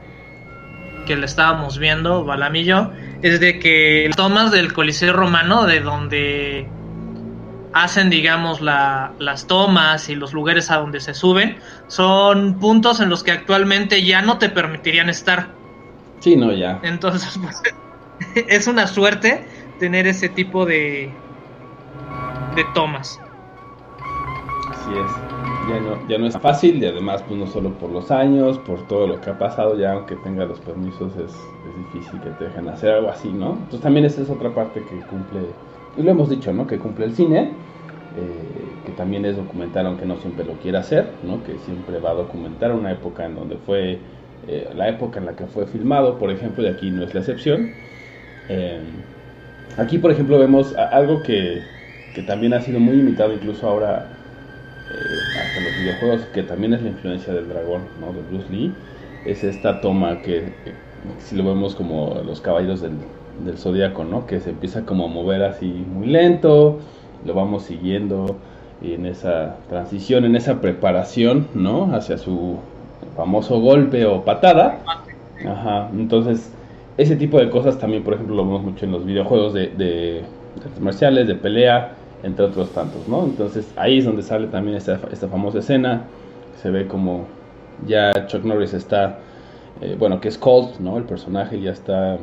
que 1.12 1.18
le 1.18 1.26
estábamos 1.26 1.78
viendo, 1.78 2.24
Balam 2.24 2.56
y 2.56 2.64
yo, 2.64 2.90
es 3.22 3.42
de 3.42 3.60
que 3.60 4.06
las 4.08 4.16
tomas 4.16 4.50
del 4.50 4.72
Coliseo 4.72 5.12
Romano, 5.12 5.66
de 5.66 5.82
donde 5.82 6.70
hacen, 7.74 8.10
digamos, 8.10 8.62
la- 8.62 9.14
las 9.20 9.46
tomas 9.46 10.08
y 10.08 10.16
los 10.16 10.32
lugares 10.32 10.72
a 10.72 10.78
donde 10.78 11.02
se 11.02 11.14
suben, 11.14 11.60
son 11.88 12.60
puntos 12.60 13.02
en 13.02 13.10
los 13.10 13.24
que 13.24 13.32
actualmente 13.32 14.04
ya 14.06 14.22
no 14.22 14.38
te 14.38 14.48
permitirían 14.48 15.10
estar. 15.10 15.54
Sí, 16.22 16.38
no, 16.38 16.54
ya. 16.54 16.80
Entonces, 16.82 17.38
pues, 17.42 17.62
es 18.48 18.68
una 18.68 18.88
suerte 18.88 19.46
tener 19.80 20.08
ese 20.08 20.30
tipo 20.30 20.66
de, 20.66 21.14
de 22.56 22.66
tomas. 22.74 23.20
Así 24.70 24.94
es. 24.94 25.31
Ya 25.68 25.80
no, 25.80 26.08
ya 26.08 26.18
no 26.18 26.26
es 26.26 26.38
fácil 26.40 26.82
y 26.82 26.86
además, 26.88 27.22
pues 27.24 27.40
no 27.40 27.46
solo 27.46 27.78
por 27.78 27.92
los 27.92 28.10
años, 28.10 28.58
por 28.58 28.88
todo 28.88 29.06
lo 29.06 29.22
que 29.22 29.30
ha 29.30 29.38
pasado, 29.38 29.78
ya 29.78 29.94
aunque 29.94 30.16
tenga 30.16 30.46
los 30.46 30.60
permisos 30.60 31.16
es, 31.18 31.54
es 31.64 31.76
difícil 31.78 32.20
que 32.20 32.32
te 32.32 32.46
dejen 32.46 32.68
hacer 32.68 32.92
algo 32.94 33.10
así, 33.10 33.32
¿no? 33.32 33.54
Entonces 33.54 33.82
también 33.82 34.06
esa 34.06 34.22
es 34.24 34.30
otra 34.30 34.56
parte 34.56 34.84
que 34.86 35.02
cumple, 35.02 35.56
y 35.96 36.02
lo 36.02 36.10
hemos 36.12 36.30
dicho, 36.30 36.52
¿no? 36.52 36.66
Que 36.66 36.80
cumple 36.80 37.06
el 37.06 37.14
cine, 37.14 37.60
eh, 38.16 38.80
que 38.86 38.92
también 38.94 39.24
es 39.26 39.36
documentar, 39.38 39.86
aunque 39.86 40.06
no 40.08 40.18
siempre 40.18 40.46
lo 40.46 40.54
quiera 40.58 40.80
hacer, 40.80 41.20
¿no? 41.22 41.44
Que 41.44 41.60
siempre 41.60 42.00
va 42.00 42.12
a 42.12 42.14
documentar 42.16 42.72
una 42.74 42.92
época 42.92 43.26
en 43.26 43.36
donde 43.36 43.58
fue, 43.58 44.00
eh, 44.48 44.70
la 44.76 44.90
época 44.90 45.20
en 45.20 45.26
la 45.28 45.36
que 45.36 45.46
fue 45.46 45.68
filmado, 45.68 46.18
por 46.18 46.32
ejemplo, 46.32 46.64
y 46.64 46.68
aquí 46.68 46.90
no 46.90 47.04
es 47.04 47.14
la 47.14 47.20
excepción. 47.20 47.76
Eh, 48.50 48.80
aquí, 49.78 49.98
por 50.00 50.12
ejemplo, 50.12 50.40
vemos 50.40 50.76
algo 50.76 51.22
que, 51.24 51.68
que 52.14 52.24
también 52.24 52.54
ha 52.54 52.62
sido 52.62 52.80
muy 52.80 53.00
imitado 53.00 53.34
incluso 53.34 53.68
ahora 53.68 54.21
hasta 54.92 55.60
en 55.60 55.66
los 55.66 55.78
videojuegos, 55.78 56.22
que 56.34 56.44
también 56.44 56.74
es 56.74 56.82
la 56.82 56.90
influencia 56.90 57.34
del 57.34 57.50
dragón, 57.50 57.82
¿no? 58.00 58.14
De 58.14 58.22
Bruce 58.22 58.52
Lee, 58.52 58.74
es 59.26 59.44
esta 59.44 59.82
toma 59.82 60.22
que, 60.22 60.38
eh, 60.38 60.52
si 61.20 61.36
lo 61.36 61.44
vemos 61.44 61.76
como 61.76 62.22
los 62.26 62.42
caballos 62.42 62.82
del, 62.82 62.94
del 63.46 63.58
zodiaco, 63.58 64.04
¿no? 64.04 64.26
Que 64.26 64.40
se 64.40 64.52
empieza 64.52 64.86
como 64.86 65.06
a 65.06 65.08
mover 65.08 65.44
así 65.44 65.66
muy 65.66 66.08
lento, 66.08 66.80
lo 67.26 67.34
vamos 67.34 67.64
siguiendo 67.64 68.38
en 68.82 69.06
esa 69.06 69.58
transición, 69.70 70.26
en 70.26 70.36
esa 70.36 70.60
preparación, 70.62 71.48
¿no? 71.54 71.94
Hacia 71.94 72.18
su 72.18 72.58
famoso 73.16 73.60
golpe 73.60 74.06
o 74.06 74.24
patada. 74.24 74.80
Entonces 75.94 76.52
ese 76.98 77.16
tipo 77.16 77.40
de 77.40 77.50
cosas 77.50 77.80
también, 77.80 78.04
por 78.04 78.14
ejemplo, 78.14 78.36
lo 78.36 78.46
vemos 78.46 78.64
mucho 78.64 78.86
en 78.86 78.92
los 78.92 79.06
videojuegos 79.06 79.54
de, 79.54 79.68
de, 79.70 79.86
de 79.86 80.24
artes 80.66 80.80
marciales, 80.80 81.28
de 81.28 81.36
pelea, 81.36 81.96
entre 82.24 82.46
otros 82.46 82.72
tantos, 82.72 83.08
¿no? 83.08 83.24
Entonces 83.24 83.72
ahí 83.76 84.00
es 84.00 84.06
donde 84.06 84.24
sale 84.24 84.48
también 84.48 84.78
esta, 84.78 85.00
esta 85.12 85.28
famosa 85.28 85.60
escena, 85.60 86.06
se 86.62 86.70
ve 86.70 86.88
como 86.88 87.28
ya 87.86 88.28
Chuck 88.28 88.44
Norris 88.44 88.74
está 88.74 89.20
eh, 89.82 89.96
bueno, 89.98 90.22
que 90.22 90.28
es 90.28 90.38
Colt, 90.38 90.80
¿no? 90.80 90.98
El 90.98 91.06
personaje 91.06 91.60
ya 91.60 91.72
está 91.72 92.20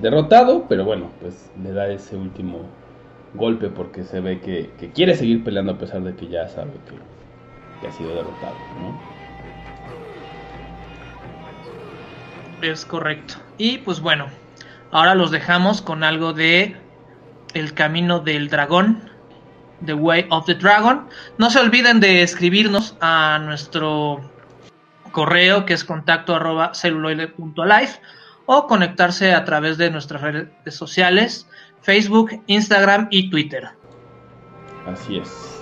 derrotado, 0.00 0.66
pero 0.68 0.84
bueno, 0.84 1.10
pues 1.20 1.50
le 1.62 1.72
da 1.72 1.88
ese 1.88 2.16
último 2.16 2.60
golpe 3.34 3.68
porque 3.68 4.04
se 4.04 4.20
ve 4.20 4.40
que, 4.40 4.70
quiere 4.94 5.16
seguir 5.16 5.42
peleando 5.42 5.72
a 5.72 5.78
pesar 5.78 6.02
de 6.02 6.14
que 6.14 6.28
ya 6.28 6.48
sabe 6.48 6.70
que, 7.80 7.88
ha 7.88 7.92
sido 7.92 8.14
derrotado, 8.14 8.54
¿no? 8.80 9.00
Es 12.62 12.84
correcto. 12.84 13.34
Y 13.58 13.78
pues 13.78 14.00
bueno, 14.00 14.26
ahora 14.92 15.16
los 15.16 15.32
dejamos 15.32 15.82
con 15.82 16.04
algo 16.04 16.32
de 16.32 16.76
El 17.54 17.74
Camino 17.74 18.20
del 18.20 18.48
Dragón, 18.48 19.10
The 19.84 19.94
Way 19.94 20.26
of 20.30 20.46
the 20.46 20.54
Dragon. 20.54 21.08
No 21.38 21.50
se 21.50 21.60
olviden 21.60 22.00
de 22.00 22.22
escribirnos 22.22 22.96
a 23.00 23.40
nuestro 23.42 24.20
correo 25.12 25.66
que 25.66 25.74
es 25.74 25.84
contacto 25.84 26.34
arroba 26.34 26.74
celuloide.life 26.74 28.00
o 28.46 28.66
conectarse 28.66 29.34
a 29.34 29.44
través 29.44 29.78
de 29.78 29.90
nuestras 29.90 30.22
redes 30.22 30.74
sociales, 30.74 31.48
Facebook, 31.82 32.42
Instagram 32.46 33.08
y 33.10 33.30
Twitter. 33.30 33.68
Así 34.86 35.18
es. 35.18 35.61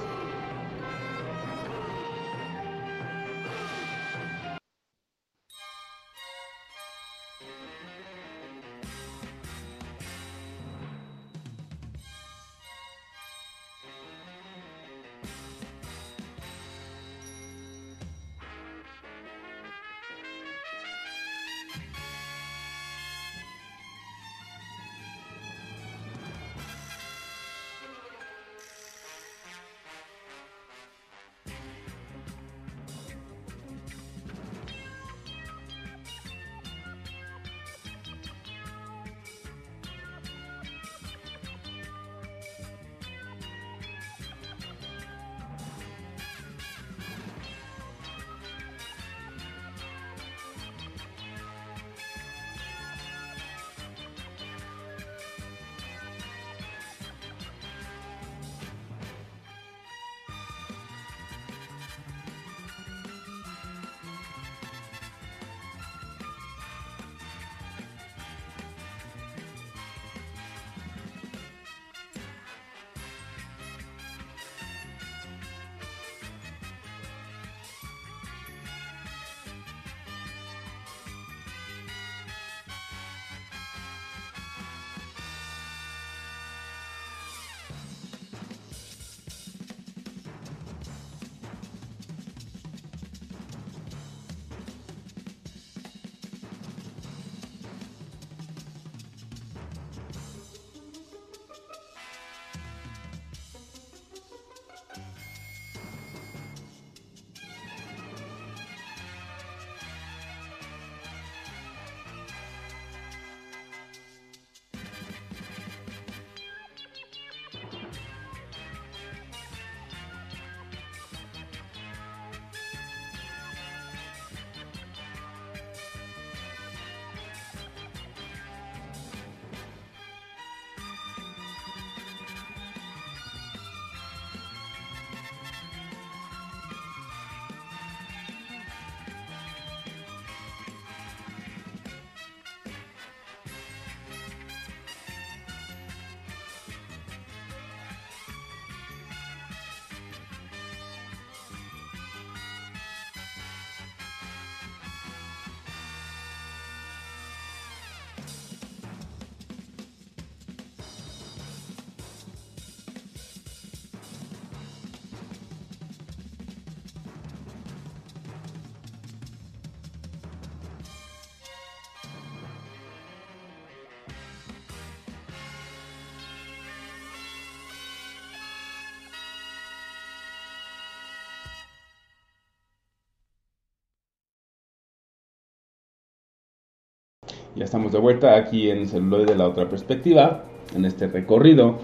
Ya 187.60 187.66
estamos 187.66 187.92
de 187.92 187.98
vuelta 187.98 188.36
aquí 188.36 188.70
en 188.70 188.88
Celuloide 188.88 189.32
de 189.32 189.36
la 189.36 189.46
otra 189.46 189.68
perspectiva, 189.68 190.44
en 190.74 190.86
este 190.86 191.08
recorrido, 191.08 191.78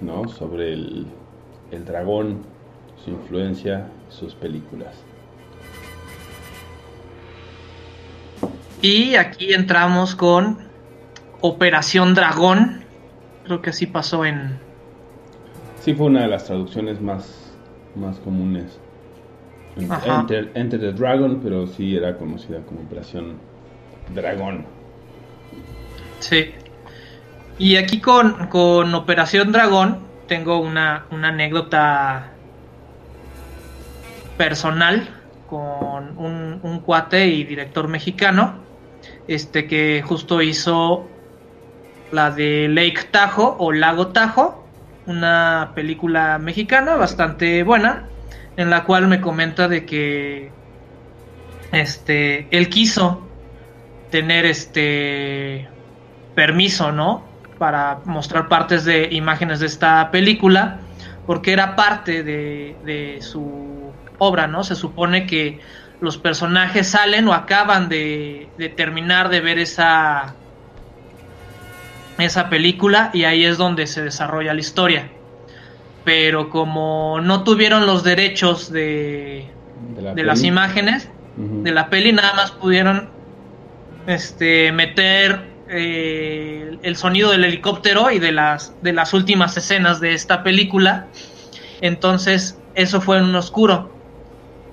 ¿no? 0.00 0.26
Sobre 0.26 0.72
el, 0.72 1.06
el 1.70 1.84
dragón, 1.84 2.38
su 2.96 3.12
influencia, 3.12 3.86
sus 4.08 4.34
películas. 4.34 4.92
Y 8.82 9.14
aquí 9.14 9.54
entramos 9.54 10.16
con 10.16 10.58
Operación 11.42 12.14
Dragón. 12.14 12.82
Creo 13.44 13.62
que 13.62 13.70
así 13.70 13.86
pasó 13.86 14.24
en. 14.24 14.58
Sí, 15.78 15.94
fue 15.94 16.06
una 16.06 16.22
de 16.22 16.28
las 16.28 16.46
traducciones 16.46 17.00
más, 17.00 17.52
más 17.94 18.18
comunes. 18.18 18.80
Enter, 19.76 20.50
Enter, 20.56 20.80
the 20.80 20.92
Dragon, 20.92 21.38
pero 21.40 21.68
sí 21.68 21.94
era 21.94 22.16
conocida 22.16 22.62
como 22.62 22.80
Operación 22.80 23.34
Dragón. 24.12 24.73
Sí. 26.20 26.54
Y 27.58 27.76
aquí 27.76 28.00
con, 28.00 28.94
Operación 28.94 29.52
Dragón 29.52 30.00
tengo 30.26 30.58
una, 30.58 31.06
anécdota 31.10 32.32
personal 34.36 35.08
con 35.48 36.18
un, 36.18 36.80
cuate 36.80 37.26
y 37.26 37.44
director 37.44 37.86
mexicano, 37.88 38.54
este 39.28 39.68
que 39.68 40.02
justo 40.04 40.42
hizo 40.42 41.06
la 42.10 42.30
de 42.30 42.68
Lake 42.68 43.08
Tajo 43.10 43.56
o 43.58 43.70
Lago 43.70 44.08
Tajo, 44.08 44.64
una 45.06 45.72
película 45.74 46.38
mexicana 46.38 46.96
bastante 46.96 47.62
buena, 47.62 48.08
en 48.56 48.70
la 48.70 48.84
cual 48.84 49.06
me 49.06 49.20
comenta 49.20 49.68
de 49.68 49.84
que 49.84 50.50
este 51.70 52.48
él 52.50 52.68
quiso 52.68 53.24
tener 54.14 54.46
este 54.46 55.66
permiso, 56.36 56.92
¿no? 56.92 57.24
Para 57.58 57.98
mostrar 58.04 58.46
partes 58.46 58.84
de 58.84 59.08
imágenes 59.10 59.58
de 59.58 59.66
esta 59.66 60.12
película, 60.12 60.78
porque 61.26 61.52
era 61.52 61.74
parte 61.74 62.22
de, 62.22 63.18
su 63.22 63.90
obra, 64.18 64.46
¿no? 64.46 64.62
Se 64.62 64.76
supone 64.76 65.26
que 65.26 65.58
los 66.00 66.16
personajes 66.16 66.90
salen 66.90 67.26
o 67.26 67.32
acaban 67.32 67.88
de, 67.88 68.46
de 68.56 68.68
terminar 68.68 69.30
de 69.30 69.40
ver 69.40 69.58
esa 69.58 70.36
esa 72.18 72.48
película 72.48 73.10
y 73.12 73.24
ahí 73.24 73.44
es 73.44 73.58
donde 73.58 73.88
se 73.88 74.00
desarrolla 74.00 74.54
la 74.54 74.60
historia. 74.60 75.08
Pero 76.04 76.50
como 76.50 77.20
no 77.20 77.42
tuvieron 77.42 77.84
los 77.84 78.04
derechos 78.04 78.70
de, 78.70 79.50
de, 80.14 80.22
las 80.22 80.44
imágenes 80.44 81.10
de 81.36 81.72
la 81.72 81.90
peli, 81.90 82.12
nada 82.12 82.32
más 82.34 82.52
pudieron 82.52 83.13
este, 84.06 84.72
meter 84.72 85.54
eh, 85.68 86.78
el 86.82 86.96
sonido 86.96 87.30
del 87.30 87.44
helicóptero 87.44 88.10
y 88.10 88.18
de 88.18 88.32
las, 88.32 88.74
de 88.82 88.92
las 88.92 89.12
últimas 89.14 89.56
escenas 89.56 90.00
de 90.00 90.14
esta 90.14 90.42
película. 90.42 91.08
Entonces 91.80 92.58
eso 92.74 93.00
fue 93.00 93.18
en 93.18 93.24
un 93.24 93.34
oscuro. 93.34 93.92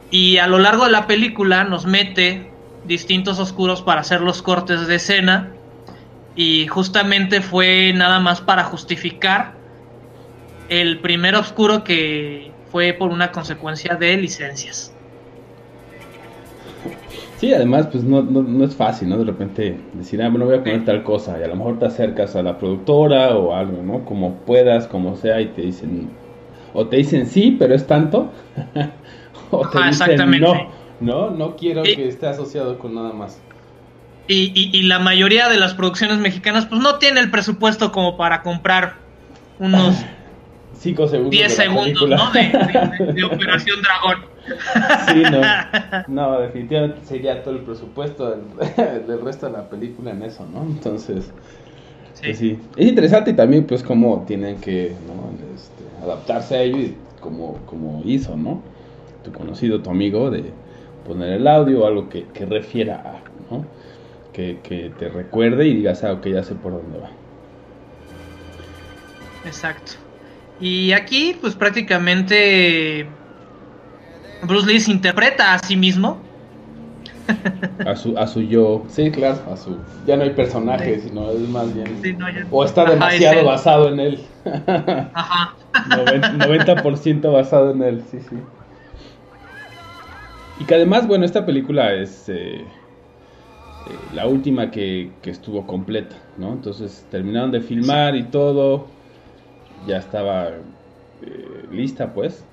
Y 0.09 0.37
a 0.37 0.47
lo 0.47 0.59
largo 0.59 0.85
de 0.85 0.91
la 0.91 1.07
película 1.07 1.63
nos 1.63 1.85
mete 1.85 2.51
distintos 2.85 3.39
oscuros 3.39 3.81
para 3.81 4.01
hacer 4.01 4.21
los 4.21 4.41
cortes 4.41 4.87
de 4.87 4.95
escena 4.95 5.51
y 6.35 6.67
justamente 6.67 7.41
fue 7.41 7.93
nada 7.93 8.19
más 8.19 8.41
para 8.41 8.63
justificar 8.63 9.53
el 10.69 10.99
primer 10.99 11.35
oscuro 11.35 11.83
que 11.83 12.51
fue 12.71 12.93
por 12.93 13.11
una 13.11 13.31
consecuencia 13.31 13.95
de 13.95 14.17
licencias. 14.17 14.93
Sí, 17.41 17.51
además, 17.51 17.87
pues 17.91 18.03
no, 18.03 18.21
no, 18.21 18.63
es 18.63 18.75
fácil, 18.75 19.09
¿no? 19.09 19.17
De 19.17 19.23
repente 19.23 19.75
decir, 19.93 20.21
ah, 20.21 20.29
bueno, 20.29 20.45
voy 20.45 20.57
a 20.57 20.59
poner 20.59 20.85
tal 20.85 21.01
cosa, 21.01 21.39
y 21.39 21.43
a 21.43 21.47
lo 21.47 21.55
mejor 21.55 21.79
te 21.79 21.87
acercas 21.87 22.35
a 22.35 22.43
la 22.43 22.59
productora 22.59 23.35
o 23.35 23.55
algo, 23.55 23.81
¿no? 23.81 24.05
Como 24.05 24.35
puedas, 24.45 24.85
como 24.85 25.15
sea, 25.15 25.41
y 25.41 25.47
te 25.47 25.63
dicen, 25.63 26.11
o 26.75 26.85
te 26.85 26.97
dicen 26.97 27.25
sí, 27.25 27.55
pero 27.57 27.73
es 27.73 27.87
tanto, 27.87 28.31
o 29.49 29.67
te 29.67 29.83
dicen 29.85 30.39
no, 30.39 30.71
no, 30.99 31.31
no 31.31 31.55
quiero 31.55 31.81
que 31.81 32.09
esté 32.09 32.27
asociado 32.27 32.77
con 32.77 32.93
nada 32.93 33.11
más. 33.11 33.41
Y, 34.27 34.83
la 34.83 34.99
mayoría 34.99 35.49
de 35.49 35.57
las 35.57 35.73
producciones 35.73 36.19
mexicanas 36.19 36.67
pues 36.67 36.79
no 36.79 36.99
tiene 36.99 37.21
el 37.21 37.31
presupuesto 37.31 37.91
como 37.91 38.17
para 38.17 38.43
comprar 38.43 38.97
unos 39.57 39.95
5 40.77 41.07
segundos 41.07 41.31
10 41.31 41.55
segundos 41.55 42.07
¿no? 42.07 42.31
de, 42.31 43.23
Operación 43.23 43.81
Dragón. 43.81 44.30
Sí, 44.45 45.23
no, 45.31 45.41
no, 46.07 46.39
definitivamente 46.39 47.05
sería 47.05 47.43
todo 47.43 47.55
el 47.55 47.61
presupuesto 47.61 48.29
del, 49.07 49.21
resto 49.21 49.45
de 49.45 49.51
la 49.51 49.69
película 49.69 50.11
en 50.11 50.23
eso, 50.23 50.45
¿no? 50.51 50.63
Entonces, 50.63 51.31
sí. 52.13 52.21
Pues 52.23 52.37
sí. 52.37 52.59
Es 52.75 52.87
interesante 52.87 53.31
y 53.31 53.33
también 53.33 53.65
pues 53.65 53.83
cómo 53.83 54.23
tienen 54.27 54.57
que 54.59 54.87
este, 54.87 56.03
adaptarse 56.03 56.55
a 56.55 56.61
ello 56.63 56.77
y 56.77 56.95
como, 57.19 57.57
como 57.65 58.01
hizo, 58.05 58.35
¿no? 58.35 58.61
Tu 59.23 59.31
conocido, 59.31 59.81
tu 59.81 59.91
amigo, 59.91 60.31
de 60.31 60.45
poner 61.05 61.33
el 61.33 61.47
audio 61.47 61.81
o 61.81 61.87
algo 61.87 62.09
que, 62.09 62.25
que 62.33 62.45
refiera 62.45 62.95
a, 62.95 63.53
¿no? 63.53 63.65
que, 64.31 64.91
te 64.97 65.09
recuerde 65.09 65.67
y 65.67 65.75
digas, 65.77 66.03
ah, 66.03 66.13
ok, 66.13 66.27
ya 66.27 66.43
sé 66.43 66.55
por 66.55 66.73
dónde 66.73 66.99
va. 66.99 67.11
Exacto. 69.45 69.93
Y 70.59 70.91
aquí, 70.91 71.35
pues 71.39 71.55
prácticamente 71.55 73.07
Bruce 74.47 74.67
Lee 74.67 74.79
se 74.79 74.91
interpreta 74.91 75.53
a 75.53 75.59
sí 75.59 75.75
mismo. 75.75 76.17
A 77.85 77.95
su, 77.95 78.17
a 78.17 78.27
su 78.27 78.41
yo, 78.41 78.83
sí, 78.89 79.09
claro, 79.11 79.39
a 79.51 79.55
su. 79.55 79.77
Ya 80.05 80.17
no 80.17 80.23
hay 80.23 80.31
personaje, 80.31 80.99
sino 80.99 81.31
es 81.31 81.39
más 81.49 81.73
bien. 81.73 82.17
O 82.51 82.65
está 82.65 82.85
demasiado 82.85 83.45
basado 83.45 83.89
en 83.89 83.99
él. 83.99 84.19
Ajá. 85.13 85.55
90%, 85.73 87.31
basado 87.31 87.71
en 87.71 87.83
él, 87.83 88.03
sí, 88.11 88.19
sí. 88.29 88.35
Y 90.59 90.65
que 90.65 90.75
además, 90.75 91.07
bueno, 91.07 91.25
esta 91.25 91.45
película 91.45 91.93
es. 91.93 92.27
Eh, 92.29 92.65
eh, 93.87 93.97
la 94.13 94.27
última 94.27 94.69
que, 94.69 95.11
estuvo 95.23 95.65
completa, 95.65 96.15
¿no? 96.37 96.53
Entonces 96.53 97.05
terminaron 97.09 97.51
de 97.51 97.61
filmar 97.61 98.15
y 98.15 98.23
todo, 98.23 98.87
ya 99.87 99.97
estaba 99.97 100.49
eh, 100.49 101.65
lista 101.71 102.13
pues, 102.13 102.45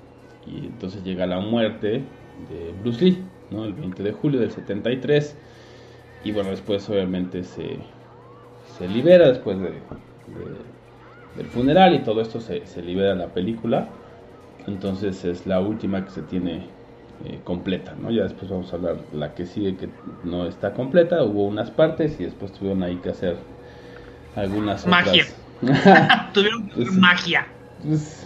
y 0.45 0.65
entonces 0.65 1.03
llega 1.03 1.25
la 1.27 1.39
muerte 1.39 2.03
de 2.49 2.73
Bruce 2.81 3.03
Lee, 3.03 3.23
¿no? 3.51 3.65
El 3.65 3.73
20 3.73 4.03
de 4.03 4.11
julio 4.11 4.39
del 4.39 4.51
73, 4.51 5.35
y 6.23 6.31
bueno, 6.31 6.49
después 6.49 6.89
obviamente 6.89 7.43
se, 7.43 7.79
se 8.77 8.87
libera 8.87 9.27
después 9.29 9.59
de, 9.59 9.81
del 11.35 11.47
funeral 11.47 11.95
y 11.95 11.99
todo 11.99 12.21
esto 12.21 12.39
se, 12.41 12.65
se 12.65 12.81
libera 12.81 13.15
la 13.15 13.27
película, 13.27 13.87
entonces 14.67 15.23
es 15.25 15.45
la 15.45 15.59
última 15.61 16.03
que 16.03 16.11
se 16.11 16.21
tiene 16.21 16.67
eh, 17.25 17.41
completa, 17.43 17.95
¿no? 18.01 18.11
Ya 18.11 18.23
después 18.23 18.49
vamos 18.49 18.71
a 18.71 18.77
hablar 18.77 18.97
la 19.11 19.33
que 19.33 19.45
sigue 19.45 19.75
que 19.75 19.89
no 20.23 20.47
está 20.47 20.73
completa, 20.73 21.23
hubo 21.23 21.45
unas 21.45 21.69
partes 21.71 22.19
y 22.19 22.23
después 22.23 22.53
tuvieron 22.53 22.81
ahí 22.83 22.97
que 22.97 23.09
hacer 23.09 23.37
algunas 24.35 24.87
magia. 24.87 25.25
tuvieron 26.33 26.69
pues, 26.69 26.91
magia. 26.93 27.45
Pues, 27.83 28.18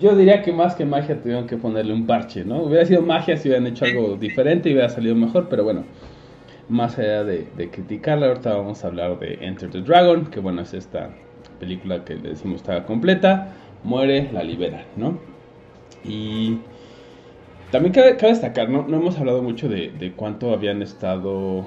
yo 0.00 0.16
diría 0.16 0.42
que 0.42 0.52
más 0.52 0.74
que 0.74 0.84
magia 0.84 1.20
tuvieron 1.20 1.46
que 1.46 1.56
ponerle 1.56 1.92
un 1.92 2.06
parche, 2.06 2.44
¿no? 2.44 2.62
Hubiera 2.62 2.84
sido 2.84 3.02
magia 3.02 3.36
si 3.36 3.48
hubieran 3.48 3.66
hecho 3.66 3.84
algo 3.84 4.16
diferente 4.16 4.68
y 4.68 4.72
hubiera 4.72 4.88
salido 4.88 5.14
mejor, 5.14 5.48
pero 5.48 5.64
bueno, 5.64 5.84
más 6.68 6.98
allá 6.98 7.24
de, 7.24 7.48
de 7.56 7.70
criticarla, 7.70 8.28
ahorita 8.28 8.54
vamos 8.54 8.84
a 8.84 8.88
hablar 8.88 9.18
de 9.18 9.38
Enter 9.40 9.70
the 9.70 9.82
Dragon, 9.82 10.26
que 10.26 10.40
bueno, 10.40 10.62
es 10.62 10.74
esta 10.74 11.10
película 11.58 12.04
que 12.04 12.14
le 12.14 12.30
decimos 12.30 12.60
estaba 12.60 12.84
completa, 12.84 13.54
muere, 13.84 14.30
la 14.32 14.42
libera, 14.42 14.84
¿no? 14.96 15.18
Y 16.04 16.58
también 17.70 17.92
cabe, 17.92 18.14
destacar, 18.14 18.70
no, 18.70 18.86
no, 18.88 18.96
hemos 18.96 19.18
hablado 19.18 19.42
mucho 19.42 19.68
de, 19.68 20.12
cuánto 20.16 20.52
habían 20.52 20.80
estado 20.82 21.66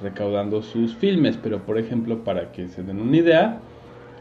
recaudando 0.00 0.62
sus 0.62 0.96
filmes, 0.96 1.38
pero 1.42 1.64
por 1.64 1.78
ejemplo, 1.78 2.24
para 2.24 2.52
que 2.52 2.68
se 2.68 2.82
den 2.82 3.00
una 3.00 3.16
idea, 3.16 3.60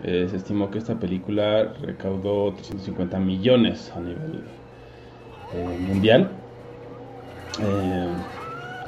eh, 0.04 0.28
se 0.30 0.38
estimó 0.38 0.72
que 0.72 0.80
esta 0.80 1.00
película 1.00 1.74
recaudó 1.82 2.54
350 2.54 3.20
millones 3.20 3.92
a 3.96 4.00
nivel 4.00 4.44
eh, 5.54 5.78
mundial, 5.80 6.30
eh, 7.60 8.16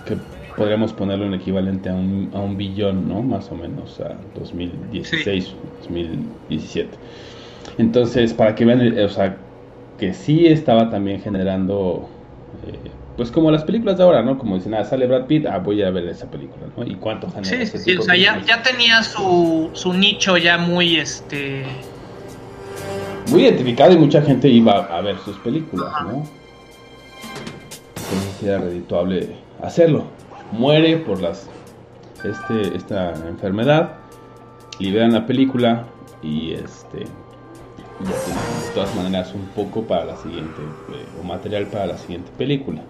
que 0.05 0.17
podríamos 0.55 0.93
ponerlo 0.93 1.25
en 1.25 1.33
equivalente 1.33 1.89
a 1.89 1.95
un, 1.95 2.31
a 2.33 2.39
un 2.39 2.57
billón, 2.57 3.07
¿no? 3.07 3.21
Más 3.21 3.51
o 3.51 3.55
menos 3.55 3.99
a 4.01 4.17
2016, 4.35 5.55
2017. 5.81 6.97
Entonces, 7.77 8.33
para 8.33 8.55
que 8.55 8.65
vean, 8.65 8.97
o 8.99 9.09
sea, 9.09 9.37
que 9.97 10.13
sí 10.13 10.47
estaba 10.47 10.89
también 10.89 11.21
generando 11.21 12.09
pues 13.15 13.29
como 13.31 13.51
las 13.51 13.63
películas 13.63 13.97
de 13.97 14.03
ahora, 14.03 14.21
¿no? 14.23 14.37
Como 14.37 14.55
dicen, 14.55 14.73
ah, 14.73 14.83
sale 14.83 15.05
Brad 15.05 15.25
Pitt, 15.25 15.45
ah, 15.45 15.59
voy 15.59 15.83
a 15.83 15.91
ver 15.91 16.07
esa 16.07 16.29
película, 16.29 16.65
¿no? 16.75 16.85
¿Y 16.85 16.95
cuánto 16.95 17.29
genera? 17.29 17.65
Sí, 17.65 17.77
sí, 17.77 17.97
o 17.97 18.01
sea, 18.01 18.15
ya, 18.15 18.41
ya, 18.45 18.63
tenía 18.63 19.03
su, 19.03 19.69
su 19.73 19.93
nicho 19.93 20.37
ya 20.37 20.57
muy, 20.57 20.97
este... 20.97 21.65
Muy 23.29 23.43
identificado 23.43 23.93
y 23.93 23.97
mucha 23.97 24.21
gente 24.21 24.47
iba 24.49 24.85
a 24.85 25.01
ver 25.01 25.17
sus 25.19 25.37
películas, 25.37 25.91
¿no? 26.03 26.27
Entonces 27.95 28.43
era 28.43 28.59
redituable 28.59 29.35
hacerlo. 29.61 30.05
Muere 30.51 30.97
por 30.97 31.21
las 31.21 31.49
este, 32.23 32.75
esta 32.75 33.13
enfermedad, 33.27 33.93
liberan 34.79 35.13
la 35.13 35.25
película 35.25 35.85
y 36.21 36.53
este 36.53 37.05
ya 38.01 38.09
de 38.09 38.73
todas 38.73 38.95
maneras 38.95 39.33
un 39.33 39.45
poco 39.47 39.83
para 39.83 40.05
la 40.05 40.17
siguiente, 40.17 40.61
eh, 40.61 41.05
o 41.19 41.23
material 41.23 41.67
para 41.67 41.87
la 41.87 41.97
siguiente 41.97 42.31
película. 42.37 42.81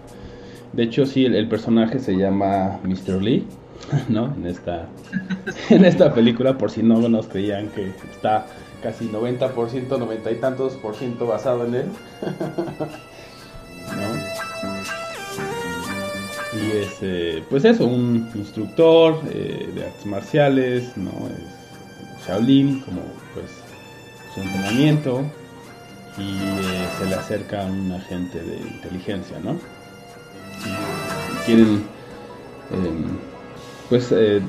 De 0.72 0.82
hecho, 0.82 1.06
sí, 1.06 1.24
el, 1.24 1.48
personaje 1.48 1.98
se 1.98 2.16
llama 2.16 2.80
Mr. 2.82 3.22
Lee, 3.22 3.46
¿no? 4.08 4.34
En 4.34 4.46
esta, 4.46 4.88
en 5.70 5.84
esta 5.84 6.12
película, 6.12 6.58
por 6.58 6.70
si 6.70 6.82
no 6.82 7.08
nos 7.08 7.26
creían 7.26 7.68
que 7.68 7.92
está 8.12 8.46
casi 8.82 9.08
90%, 9.08 9.98
90 9.98 10.30
y 10.30 10.34
tantos 10.36 10.74
por 10.74 10.94
ciento 10.94 11.26
basado 11.26 11.66
en 11.66 11.74
él. 11.74 11.86
Y 16.54 16.70
es, 16.76 16.98
eh, 17.02 17.42
pues 17.50 17.64
eso, 17.64 17.84
un 17.84 18.30
instructor 18.34 19.20
eh, 19.32 19.68
de 19.74 19.84
artes 19.84 20.06
marciales, 20.06 20.96
¿no? 20.96 21.10
Es 21.10 22.26
Shaolin, 22.26 22.80
como 22.80 23.02
su 24.34 24.40
entrenamiento 24.40 25.22
y 26.18 26.22
eh, 26.22 26.88
se 26.98 27.06
le 27.06 27.14
acerca 27.14 27.64
un 27.64 27.92
agente 27.92 28.42
de 28.42 28.56
inteligencia, 28.56 29.38
¿no? 29.40 29.52
Y 30.64 31.46
quieren, 31.46 31.84
em, 32.70 33.04
pues, 33.88 34.12
eh, 34.12 34.40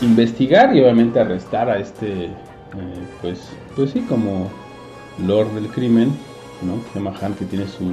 investigar 0.00 0.74
y 0.74 0.80
obviamente 0.80 1.20
arrestar 1.20 1.68
a 1.68 1.78
este, 1.78 2.24
eh, 2.24 2.32
pues, 3.20 3.50
pues 3.76 3.90
sí, 3.90 4.00
como 4.02 4.50
Lord 5.24 5.52
del 5.54 5.68
crimen, 5.68 6.16
¿no? 6.62 6.82
Que 6.84 6.90
se 6.90 6.98
llama 6.98 7.14
Han, 7.20 7.34
que 7.34 7.44
tiene 7.44 7.66
su, 7.66 7.92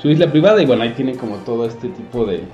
su 0.00 0.08
isla 0.08 0.30
privada 0.30 0.62
y 0.62 0.66
bueno, 0.66 0.82
ahí 0.82 0.92
tienen 0.94 1.16
como 1.16 1.36
todo 1.38 1.66
este 1.66 1.88
tipo 1.88 2.24
de 2.24 2.44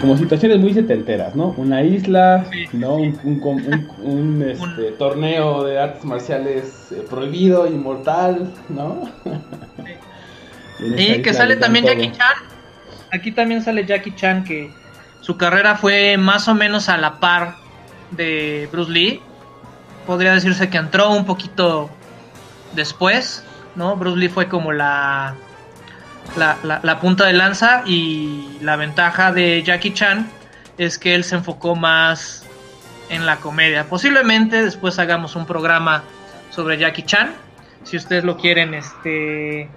como 0.00 0.16
situaciones 0.16 0.58
muy 0.58 0.74
setenteras, 0.74 1.34
¿no? 1.34 1.54
Una 1.56 1.82
isla, 1.82 2.46
¿no? 2.72 2.94
Un, 4.02 4.44
este, 4.48 4.92
torneo 4.92 5.64
de 5.64 5.78
artes 5.78 6.04
marciales 6.04 6.92
eh, 6.92 7.04
prohibido, 7.08 7.66
inmortal, 7.66 8.52
¿no? 8.68 9.10
y 10.96 11.22
que 11.22 11.34
sale 11.34 11.56
también 11.56 11.84
Jackie 11.84 12.12
Chan. 12.12 12.36
aquí 13.10 13.32
también 13.32 13.62
sale 13.62 13.84
Jackie 13.84 14.14
Chan 14.14 14.44
que 14.44 14.70
su 15.20 15.36
carrera 15.36 15.74
fue 15.74 16.16
más 16.16 16.46
o 16.46 16.54
menos 16.54 16.88
a 16.88 16.96
la 16.96 17.18
par 17.18 17.56
de 18.12 18.68
Bruce 18.70 18.90
Lee. 18.90 19.20
Podría 20.06 20.32
decirse 20.32 20.70
que 20.70 20.78
entró 20.78 21.10
un 21.10 21.26
poquito 21.26 21.90
después, 22.74 23.44
¿no? 23.74 23.96
Bruce 23.96 24.18
Lee 24.18 24.28
fue 24.28 24.48
como 24.48 24.72
la, 24.72 25.34
la, 26.36 27.00
punta 27.00 27.26
de 27.26 27.32
lanza 27.32 27.82
y 27.86 28.58
la 28.60 28.76
ventaja 28.76 29.32
de 29.32 29.62
Jackie 29.62 29.92
Chan 29.92 30.28
es 30.76 30.98
que 30.98 31.14
él 31.14 31.24
se 31.24 31.36
enfocó 31.36 31.74
más 31.74 32.44
en 33.08 33.26
la 33.26 33.36
comedia. 33.36 33.84
Posiblemente 33.88 34.62
después 34.62 34.98
hagamos 34.98 35.36
un 35.36 35.46
programa 35.46 36.04
sobre 36.50 36.78
Jackie 36.78 37.02
Chan. 37.02 37.34
Si 37.84 37.96
ustedes 37.96 38.24
lo 38.24 38.36
quieren 38.36 38.74
este, 38.74 39.68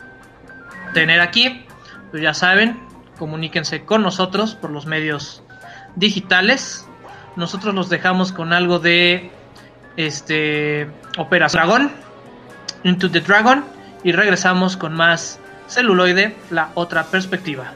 tener 0.94 1.22
aquí, 1.22 1.66
pues 2.12 2.22
ya 2.22 2.34
saben, 2.34 2.80
comuníquense 3.18 3.84
con 3.86 4.04
nosotros 4.04 4.56
por 4.56 4.70
los 4.70 4.86
medios 4.86 5.44
digitales. 5.96 6.88
Nosotros 7.36 7.74
los 7.74 7.90
dejamos 7.90 8.32
con 8.32 8.54
algo 8.54 8.80
de 8.80 9.32
este 9.98 10.88
Operación 11.18 11.64
Dragón, 11.64 11.92
Into 12.84 13.10
the 13.10 13.22
Dragon, 13.22 13.64
y 14.04 14.12
regresamos 14.12 14.76
con 14.76 14.94
más 14.94 15.40
celuloide, 15.72 16.36
la 16.50 16.72
otra 16.76 17.06
perspectiva. 17.06 17.74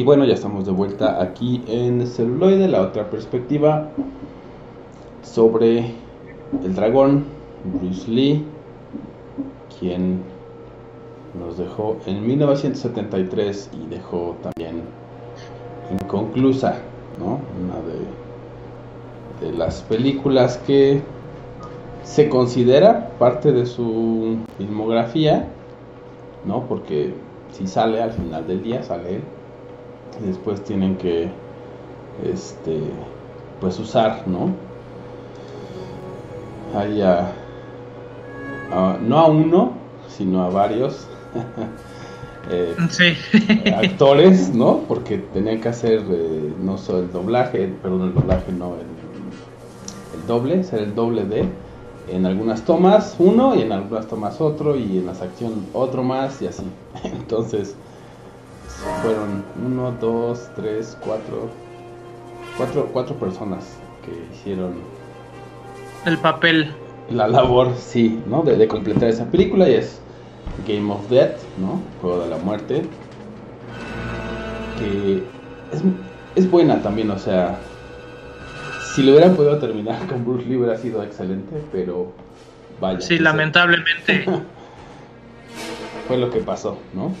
Y 0.00 0.02
bueno, 0.02 0.24
ya 0.24 0.32
estamos 0.32 0.64
de 0.64 0.72
vuelta 0.72 1.20
aquí 1.20 1.62
en 1.68 2.06
Celuloide, 2.06 2.68
la 2.68 2.80
otra 2.80 3.10
perspectiva 3.10 3.90
sobre 5.22 5.92
el 6.64 6.74
dragón 6.74 7.26
Bruce 7.66 8.10
Lee, 8.10 8.42
quien 9.78 10.22
nos 11.38 11.58
dejó 11.58 11.98
en 12.06 12.26
1973 12.26 13.72
y 13.74 13.90
dejó 13.90 14.38
también 14.42 14.84
inconclusa, 15.90 16.78
¿no? 17.18 17.38
Una 17.62 17.76
de, 19.42 19.50
de 19.50 19.58
las 19.58 19.82
películas 19.82 20.56
que 20.66 21.02
se 22.04 22.30
considera 22.30 23.10
parte 23.18 23.52
de 23.52 23.66
su 23.66 24.38
filmografía, 24.56 25.46
¿no? 26.46 26.64
Porque 26.64 27.12
si 27.52 27.66
sale 27.66 28.00
al 28.02 28.12
final 28.12 28.46
del 28.46 28.62
día, 28.62 28.82
sale 28.82 29.16
él 29.16 29.22
y 30.22 30.26
después 30.26 30.62
tienen 30.64 30.96
que 30.96 31.30
este, 32.24 32.80
pues 33.60 33.78
usar, 33.78 34.26
¿no? 34.26 34.50
Hay 36.76 37.02
a, 37.02 37.32
no 39.02 39.18
a 39.18 39.26
uno, 39.26 39.72
sino 40.08 40.42
a 40.42 40.50
varios 40.50 41.06
eh, 42.50 42.76
sí. 42.90 43.16
actores, 43.72 44.54
¿no? 44.54 44.80
Porque 44.86 45.18
tenían 45.18 45.60
que 45.60 45.68
hacer 45.68 46.02
eh, 46.10 46.52
no 46.62 46.78
solo 46.78 47.00
el 47.00 47.12
doblaje, 47.12 47.72
perdón, 47.82 48.08
el 48.08 48.14
doblaje 48.14 48.52
no, 48.52 48.74
el, 48.74 50.20
el 50.20 50.26
doble, 50.26 50.62
ser 50.64 50.80
el 50.80 50.94
doble 50.94 51.24
de 51.24 51.44
en 52.08 52.26
algunas 52.26 52.62
tomas 52.62 53.14
uno 53.18 53.54
y 53.54 53.62
en 53.62 53.72
algunas 53.72 54.06
tomas 54.06 54.40
otro 54.40 54.76
y 54.76 54.98
en 54.98 55.06
las 55.06 55.22
acciones 55.22 55.58
otro 55.72 56.02
más 56.02 56.40
y 56.42 56.46
así. 56.46 56.64
Entonces 57.04 57.76
fueron 59.02 59.44
uno, 59.64 59.92
dos, 60.00 60.48
tres, 60.56 60.96
cuatro, 61.00 61.50
cuatro, 62.56 62.88
cuatro 62.92 63.14
personas 63.16 63.78
que 64.04 64.12
hicieron 64.34 64.74
el 66.06 66.18
papel. 66.18 66.72
La 67.10 67.26
labor, 67.26 67.74
sí, 67.76 68.22
¿no? 68.26 68.42
De, 68.42 68.66
completar 68.68 69.08
esa 69.08 69.26
película 69.26 69.68
y 69.68 69.74
es 69.74 70.00
Game 70.66 70.92
of 70.92 71.08
Death, 71.08 71.38
¿no? 71.58 71.80
Juego 72.00 72.22
de 72.22 72.30
la 72.30 72.38
muerte. 72.38 72.82
Que 74.78 75.22
es, 75.72 75.82
es 76.36 76.50
buena 76.50 76.80
también, 76.82 77.10
o 77.10 77.18
sea, 77.18 77.58
si 78.94 79.02
lo 79.02 79.12
hubieran 79.12 79.34
podido 79.34 79.58
terminar 79.58 80.06
con 80.08 80.24
Bruce 80.24 80.46
Lee 80.46 80.56
hubiera 80.56 80.76
sido 80.78 81.02
excelente, 81.02 81.62
pero 81.72 82.12
vaya. 82.80 83.00
Sí, 83.00 83.18
lamentablemente. 83.18 84.24
fue 86.08 86.16
lo 86.16 86.30
que 86.30 86.40
pasó, 86.40 86.78
¿no? 86.94 87.12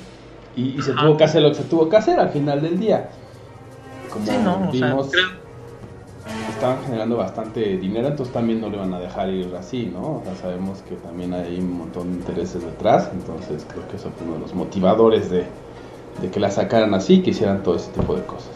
Y, 0.56 0.80
se 0.82 0.92
tuvo 0.92 1.16
que 1.16 1.24
hacer 1.24 1.42
lo 1.42 1.50
que 1.50 1.54
se 1.56 1.64
tuvo 1.64 1.88
que 1.88 1.96
hacer 1.96 2.18
al 2.18 2.30
final 2.30 2.60
del 2.60 2.78
día. 2.78 3.10
Como 4.12 4.70
vimos, 4.72 5.10
estaban 6.60 6.84
generando 6.84 7.16
bastante 7.16 7.78
dinero, 7.78 8.08
entonces 8.08 8.34
también 8.34 8.60
no 8.60 8.68
le 8.68 8.76
van 8.76 8.92
a 8.92 9.00
dejar 9.00 9.30
ir 9.30 9.54
así, 9.58 9.86
¿no? 9.86 10.16
O 10.16 10.22
sea, 10.24 10.34
sabemos 10.36 10.80
que 10.88 10.96
también 10.96 11.32
hay 11.32 11.58
un 11.58 11.78
montón 11.78 12.12
de 12.12 12.18
intereses 12.18 12.62
detrás, 12.62 13.08
entonces 13.14 13.66
creo 13.72 13.88
que 13.88 13.96
eso 13.96 14.10
fue 14.16 14.26
uno 14.26 14.34
de 14.34 14.40
los 14.40 14.54
motivadores 14.54 15.30
de, 15.30 15.46
de 16.20 16.30
que 16.30 16.38
la 16.38 16.50
sacaran 16.50 16.92
así, 16.92 17.22
que 17.22 17.30
hicieran 17.30 17.62
todo 17.62 17.76
ese 17.76 17.90
tipo 17.92 18.14
de 18.14 18.22
cosas. 18.24 18.50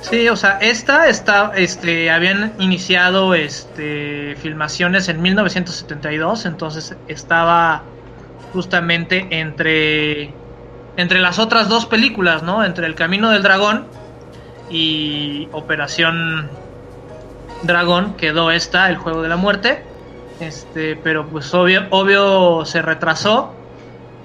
Sí, 0.00 0.28
o 0.28 0.36
sea, 0.36 0.58
esta 0.60 1.08
está, 1.08 1.52
este, 1.56 2.10
habían 2.10 2.52
iniciado, 2.58 3.34
este, 3.34 4.36
filmaciones 4.36 5.08
en 5.08 5.20
1972, 5.20 6.46
entonces 6.46 6.94
estaba 7.08 7.82
justamente 8.56 9.26
entre, 9.30 10.32
entre 10.96 11.20
las 11.20 11.38
otras 11.38 11.68
dos 11.68 11.84
películas, 11.84 12.42
¿no? 12.42 12.64
Entre 12.64 12.86
El 12.86 12.94
Camino 12.94 13.30
del 13.30 13.42
Dragón 13.42 13.86
y 14.70 15.48
Operación 15.52 16.48
Dragón 17.64 18.14
quedó 18.14 18.50
esta, 18.50 18.88
El 18.88 18.96
Juego 18.96 19.20
de 19.22 19.28
la 19.28 19.36
Muerte, 19.36 19.82
este, 20.40 20.96
pero 20.96 21.26
pues 21.26 21.52
obvio, 21.52 21.86
obvio 21.90 22.64
se 22.64 22.80
retrasó, 22.80 23.52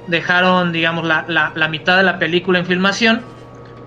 dejaron, 0.07 0.71
digamos, 0.71 1.05
la, 1.05 1.25
la, 1.27 1.51
la 1.53 1.67
mitad 1.67 1.97
de 1.97 2.03
la 2.03 2.17
película 2.17 2.59
en 2.59 2.65
filmación 2.65 3.21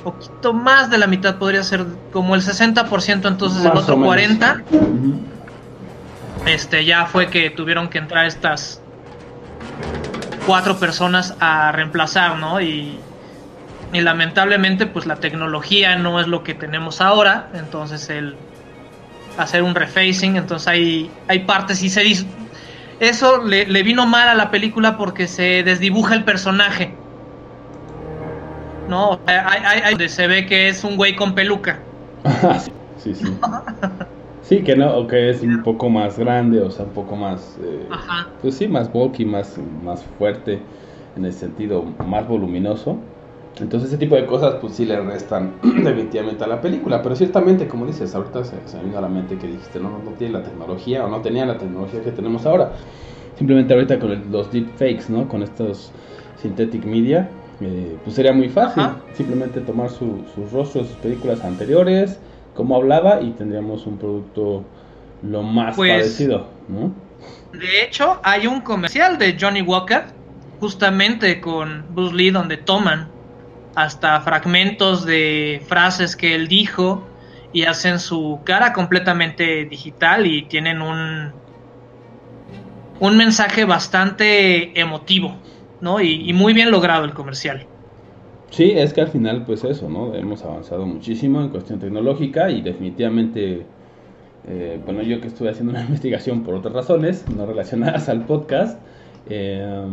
poquito 0.05 0.53
más 0.53 0.91
de 0.91 0.99
la 0.99 1.07
mitad, 1.07 1.37
podría 1.37 1.63
ser 1.63 1.87
como 2.13 2.35
el 2.35 2.43
60%, 2.43 3.27
entonces 3.27 3.65
el 3.65 3.73
otro 3.73 3.97
40%. 3.97 4.63
Este 6.47 6.85
ya 6.85 7.07
fue 7.07 7.29
que 7.31 7.49
tuvieron 7.49 7.89
que 7.89 7.97
entrar 7.97 8.27
estas 8.27 8.83
cuatro 10.47 10.79
personas 10.79 11.35
a 11.41 11.73
reemplazar, 11.73 12.39
¿no? 12.39 12.61
Y, 12.61 12.99
y 13.93 14.01
lamentablemente 14.01 14.87
pues 14.87 15.07
la 15.07 15.17
tecnología 15.17 15.97
no 15.97 16.21
es 16.21 16.27
lo 16.27 16.43
que 16.43 16.55
tenemos 16.55 17.01
ahora, 17.01 17.49
entonces 17.55 18.09
el 18.11 18.37
hacer 19.39 19.63
un 19.63 19.75
refacing, 19.75 20.37
entonces 20.37 20.69
hay, 20.69 21.11
hay 21.29 21.41
partes 21.41 21.83
y 21.83 21.89
se 21.89 22.27
eso 23.01 23.43
le, 23.43 23.67
le 23.67 23.83
vino 23.83 24.07
mal 24.07 24.29
a 24.29 24.35
la 24.35 24.51
película 24.51 24.97
porque 24.97 25.27
se 25.27 25.65
desdibuja 25.65 26.15
el 26.15 26.25
personaje 26.25 26.95
no, 28.89 29.19
hay, 29.27 29.81
hay, 29.83 29.91
donde 29.93 30.09
se 30.09 30.27
ve 30.27 30.47
que 30.47 30.69
es 30.69 30.85
un 30.85 30.97
güey 30.97 31.17
con 31.17 31.35
peluca. 31.35 31.79
sí, 33.03 33.15
sí. 33.15 33.25
Sí, 34.45 34.63
que 34.63 34.77
no, 34.77 34.95
o 34.95 35.07
que 35.07 35.31
es 35.31 35.43
un 35.43 35.63
poco 35.63 35.89
más 35.89 36.19
grande, 36.19 36.61
o 36.61 36.71
sea, 36.71 36.85
un 36.85 36.93
poco 36.93 37.17
más, 37.17 37.57
eh, 37.63 37.89
pues 38.43 38.55
sí, 38.57 38.69
más 38.69 38.93
bulky, 38.93 39.25
más, 39.25 39.59
más 39.83 40.03
fuerte, 40.19 40.59
en 41.17 41.25
el 41.25 41.33
sentido 41.33 41.83
más 42.07 42.29
voluminoso. 42.29 42.99
Entonces 43.59 43.89
ese 43.89 43.99
tipo 43.99 44.17
de 44.17 44.27
cosas 44.27 44.57
pues 44.61 44.75
sí 44.75 44.85
le 44.85 45.01
restan 45.01 45.53
definitivamente 45.63 46.45
a 46.45 46.47
la 46.47 46.61
película, 46.61 47.03
pero 47.03 47.17
ciertamente 47.17 47.69
como 47.69 47.87
dices, 47.87 48.15
ahorita 48.15 48.45
se, 48.45 48.57
me 48.77 48.85
vino 48.85 48.99
a 48.99 49.01
la 49.01 49.09
mente 49.09 49.39
que 49.39 49.47
dijiste, 49.47 49.81
no, 49.81 49.89
no, 49.89 50.11
tiene 50.19 50.35
la 50.35 50.43
tecnología 50.43 51.07
o 51.07 51.09
no 51.09 51.21
tenía 51.23 51.47
la 51.47 51.57
tecnología 51.57 52.03
que 52.03 52.11
tenemos 52.11 52.45
ahora. 52.45 52.73
Simplemente 53.39 53.73
ahorita 53.73 53.99
con 53.99 54.31
los 54.31 54.53
deepfakes, 54.53 55.09
¿no? 55.09 55.27
Con 55.27 55.43
estos 55.43 55.91
synthetic 56.43 56.85
media, 56.85 57.31
eh, 57.61 57.97
pues 58.05 58.15
sería 58.15 58.33
muy 58.33 58.49
fácil. 58.49 58.83
Simplemente 59.17 59.61
tomar 59.61 59.89
sus 59.89 60.53
rostros, 60.53 60.89
sus 60.89 60.97
películas 60.97 61.43
anteriores, 61.45 62.19
cómo 62.55 62.77
hablaba 62.77 63.21
y 63.21 63.31
tendríamos 63.31 63.87
un 63.87 63.99
producto 63.99 64.65
lo 65.23 65.43
más 65.43 65.77
pues, 65.77 65.93
parecido, 65.93 66.49
De 67.53 67.83
hecho, 67.83 68.21
hay 68.23 68.47
un 68.47 68.61
comercial 68.61 69.19
de 69.19 69.37
Johnny 69.41 69.63
Walker, 69.63 70.05
justamente 70.61 71.41
con 71.41 71.85
Bruce 71.91 72.15
Lee, 72.15 72.31
donde 72.31 72.57
toman 72.57 73.09
hasta 73.75 74.21
fragmentos 74.21 75.05
de 75.05 75.63
frases 75.67 76.15
que 76.15 76.35
él 76.35 76.49
dijo 76.49 77.03
y 77.53 77.65
hacen 77.65 77.99
su 77.99 78.41
cara 78.45 78.73
completamente 78.73 79.65
digital 79.65 80.27
y 80.27 80.43
tienen 80.43 80.83
un 80.83 81.33
un 83.01 83.17
mensaje 83.17 83.65
bastante 83.65 84.79
emotivo. 84.79 85.37
¿no? 85.81 86.01
Y, 86.01 86.33
muy 86.33 86.55
bien 86.55 86.71
logrado 86.71 87.05
el 87.05 87.13
comercial. 87.13 87.67
Sí, 88.55 88.71
es 88.71 88.93
que 88.93 89.01
al 89.01 89.09
final, 89.09 89.45
pues 89.45 89.65
eso, 89.65 89.89
¿no? 89.91 90.15
Hemos 90.15 90.45
avanzado 90.45 90.87
muchísimo 90.87 91.41
en 91.43 91.49
cuestión 91.49 91.81
tecnológica 91.81 92.51
y 92.51 92.63
definitivamente, 92.63 93.67
eh, 94.47 94.81
bueno, 94.85 95.03
yo 95.03 95.21
que 95.21 95.27
estuve 95.27 95.51
haciendo 95.51 95.73
una 95.73 95.83
investigación 95.83 96.45
por 96.45 96.55
otras 96.55 96.73
razones, 96.73 97.25
no 97.37 97.47
relacionadas 97.47 98.09
al 98.09 98.27
podcast, 98.27 98.79
eh, 99.29 99.85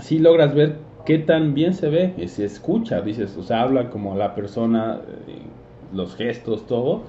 sí 0.00 0.18
logras 0.18 0.52
ver 0.52 0.78
qué 1.06 1.18
tan 1.18 1.54
bien 1.54 1.74
se 1.74 1.90
ve, 1.90 2.14
y 2.18 2.26
se 2.26 2.44
escucha, 2.44 3.02
dices, 3.02 3.36
o 3.36 3.44
sea, 3.44 3.62
habla 3.62 3.88
como 3.88 4.16
la 4.16 4.34
persona, 4.34 5.00
eh, 5.28 5.42
los 5.94 6.16
gestos, 6.16 6.66
todo, 6.66 7.04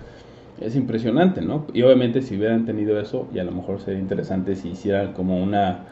es 0.62 0.76
impresionante, 0.76 1.42
¿no? 1.42 1.66
Y 1.74 1.82
obviamente 1.82 2.22
si 2.22 2.38
hubieran 2.38 2.66
tenido 2.66 3.00
eso, 3.00 3.28
y 3.34 3.40
a 3.40 3.44
lo 3.44 3.52
mejor 3.52 3.80
sería 3.82 4.00
interesante 4.00 4.56
si 4.56 4.70
hicieran 4.70 5.14
como 5.14 5.42
una 5.42 5.86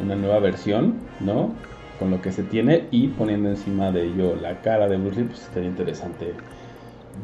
una 0.00 0.16
nueva 0.16 0.40
versión, 0.40 0.94
¿no? 1.20 1.50
Con 1.98 2.10
lo 2.10 2.20
que 2.20 2.32
se 2.32 2.42
tiene 2.42 2.86
y 2.90 3.08
poniendo 3.08 3.48
encima 3.48 3.92
de 3.92 4.06
ello 4.06 4.34
la 4.34 4.60
cara 4.60 4.88
de 4.88 4.96
Bruce 4.96 5.20
Lee, 5.20 5.26
pues 5.28 5.42
estaría 5.42 5.68
interesante 5.68 6.34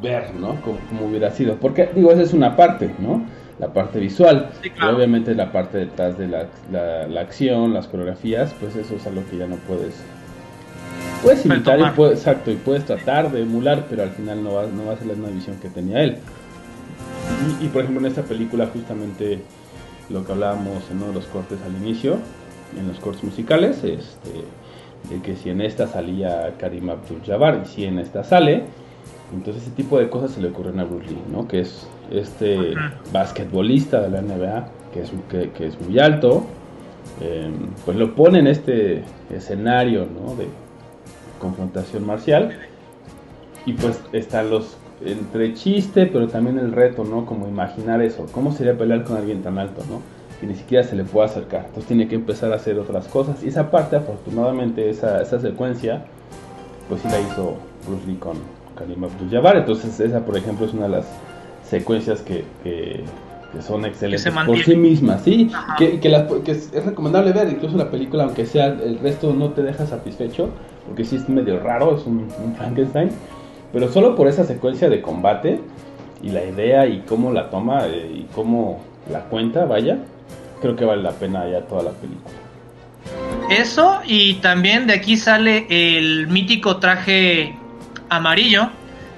ver, 0.03 0.35
¿no? 0.35 0.57
Cómo, 0.63 1.07
hubiera 1.07 1.31
sido. 1.31 1.57
Porque, 1.57 1.91
digo, 1.95 2.13
esa 2.13 2.23
es 2.23 2.33
una 2.33 2.57
parte, 2.57 2.95
¿no? 2.99 3.25
La 3.59 3.73
parte 3.73 3.99
visual. 3.99 4.51
obviamente 4.83 5.35
la 5.35 5.51
parte 5.51 5.79
detrás 5.79 6.17
de 6.17 6.29
la, 6.29 6.47
la, 6.71 7.21
acción, 7.21 7.75
las 7.75 7.89
coreografías, 7.89 8.55
pues 8.61 8.77
eso 8.77 8.97
es 8.97 9.07
algo 9.07 9.23
que 9.29 9.37
ya 9.37 9.47
no 9.47 9.57
puedes... 9.57 9.95
Puedes 11.23 11.45
imitar 11.45 11.81
y 11.81 11.85
puedes, 11.97 12.21
exacto, 12.21 12.53
y 12.53 12.55
puedes 12.55 12.85
tratar 12.85 13.33
de 13.33 13.43
emular, 13.43 13.87
pero 13.91 14.05
al 14.05 14.11
final 14.11 14.45
no 14.45 14.55
va, 14.55 14.67
no 14.67 14.87
va 14.87 14.93
a 14.93 14.97
ser 14.97 15.09
la 15.09 15.15
misma 15.15 15.31
visión 15.31 15.57
que 15.57 15.69
tenía 15.69 16.05
él. 16.05 16.19
Y, 17.61 17.65
y 17.65 17.69
por 17.69 17.83
ejemplo 17.83 18.01
en 18.01 18.07
esta 18.07 18.23
película 18.23 18.69
justamente 18.73 19.41
lo 20.11 20.25
que 20.25 20.33
hablábamos 20.33 20.89
en 20.91 20.99
uno 20.99 21.09
de 21.09 21.15
los 21.15 21.27
cortes 21.27 21.59
al 21.67 21.75
inicio, 21.83 22.19
en 22.77 22.89
los 22.89 22.99
cortes 23.01 23.25
musicales, 23.25 23.85
este, 23.85 24.45
de 25.11 25.23
que 25.23 25.37
si 25.37 25.51
en 25.51 25.61
esta 25.61 25.87
salía 25.87 26.55
Karim 26.59 26.91
Abdul-Jabbar 26.91 27.63
y 27.65 27.69
si 27.69 27.85
en 27.85 27.99
esta 27.99 28.25
sale, 28.25 28.65
entonces 29.33 29.63
ese 29.63 29.73
tipo 29.73 29.99
de 29.99 30.09
cosas 30.09 30.33
se 30.33 30.41
le 30.41 30.49
ocurren 30.49 30.81
a 30.81 30.85
Bruce 30.85 31.11
Lee, 31.11 31.23
¿no? 31.31 31.47
Que 31.47 31.61
es 31.61 31.87
este 32.11 32.75
basquetbolista 33.13 34.01
de 34.01 34.11
la 34.11 34.23
NBA, 34.23 34.69
que 34.93 35.03
es, 35.03 35.13
que, 35.29 35.67
es 35.67 35.81
muy 35.81 35.99
alto, 35.99 36.47
em, 37.21 37.69
pues 37.85 37.97
lo 37.97 38.15
pone 38.15 38.39
en 38.39 38.47
este 38.47 39.05
escenario, 39.31 40.07
¿no? 40.07 40.35
De 40.35 40.47
confrontación 41.39 42.07
marcial 42.07 42.59
y 43.67 43.75
pues 43.75 44.01
están 44.13 44.51
los 44.51 44.77
entre 45.05 45.55
chiste, 45.55 46.07
pero 46.07 46.27
también 46.27 46.59
el 46.59 46.73
reto, 46.73 47.05
¿no? 47.05 47.25
Como 47.25 47.47
imaginar 47.47 48.03
eso, 48.03 48.27
¿cómo 48.33 48.53
sería 48.53 48.77
pelear 48.77 49.05
con 49.05 49.17
alguien 49.17 49.43
tan 49.43 49.59
alto, 49.59 49.83
¿no? 49.89 50.01
Que 50.41 50.47
ni 50.47 50.55
siquiera 50.55 50.85
se 50.85 50.95
le 50.95 51.05
puede 51.05 51.27
acercar. 51.27 51.65
Entonces 51.67 51.87
tiene 51.87 52.09
que 52.09 52.15
empezar 52.15 52.53
a 52.53 52.57
hacer 52.57 52.79
otras 52.79 53.09
cosas. 53.09 53.43
Y 53.43 53.49
esa 53.49 53.71
parte, 53.71 53.97
afortunadamente, 53.97 54.89
esa, 54.89 55.21
esa 55.21 55.41
secuencia, 55.41 56.05
pues 56.89 57.03
sí 57.03 57.09
la 57.09 57.21
hizo 57.21 57.57
Bruce 57.87 58.07
Lee 58.07 58.17
con 58.17 58.37
Karim 58.77 59.05
Abdul-Jabbar. 59.05 59.57
Entonces 59.57 59.99
esa, 60.01 60.25
por 60.25 60.37
ejemplo, 60.37 60.67
es 60.67 60.73
una 60.73 60.85
de 60.85 60.91
las 60.91 61.07
secuencias 61.69 62.23
que, 62.23 62.45
que, 62.63 63.05
son 63.61 63.85
excelentes 63.87 64.33
por 64.47 64.59
sí 64.59 64.77
mismas, 64.77 65.23
¿sí? 65.23 65.51
Que, 65.79 65.99
que, 65.99 66.53
es, 66.53 66.71
recomendable 66.85 67.33
ver, 67.33 67.49
incluso 67.49 67.77
la 67.77 67.91
película, 67.91 68.25
aunque 68.25 68.45
sea 68.45 68.67
el 68.67 68.99
resto 68.99 69.33
no 69.33 69.51
te 69.51 69.63
deja 69.63 69.87
satisfecho, 69.87 70.51
porque 70.87 71.05
sí 71.05 71.17
es 71.17 71.29
medio 71.29 71.59
raro, 71.59 71.97
es 71.97 72.07
un, 72.07 72.29
Frankenstein. 72.57 73.11
Pero 73.73 73.91
solo 73.91 74.15
por 74.15 74.29
esa 74.29 74.45
secuencia 74.45 74.89
de 74.89 75.03
combate 75.03 75.61
y 76.23 76.31
la 76.31 76.45
idea 76.45 76.87
y 76.87 77.01
cómo 77.01 77.33
la 77.33 77.51
toma 77.51 77.87
eh, 77.87 78.21
y 78.21 78.23
cómo 78.35 78.81
la 79.11 79.25
cuenta, 79.25 79.65
vaya, 79.65 79.99
creo 80.61 80.77
que 80.77 80.85
vale 80.85 81.03
la 81.03 81.13
pena 81.13 81.49
ya 81.49 81.63
toda 81.63 81.85
la 81.85 81.91
película. 81.93 82.35
Eso 83.51 84.01
y 84.05 84.35
también 84.35 84.87
de 84.87 84.95
aquí 84.95 85.17
sale 85.17 85.67
el 85.71 86.27
mítico 86.29 86.77
traje 86.77 87.57
amarillo 88.11 88.71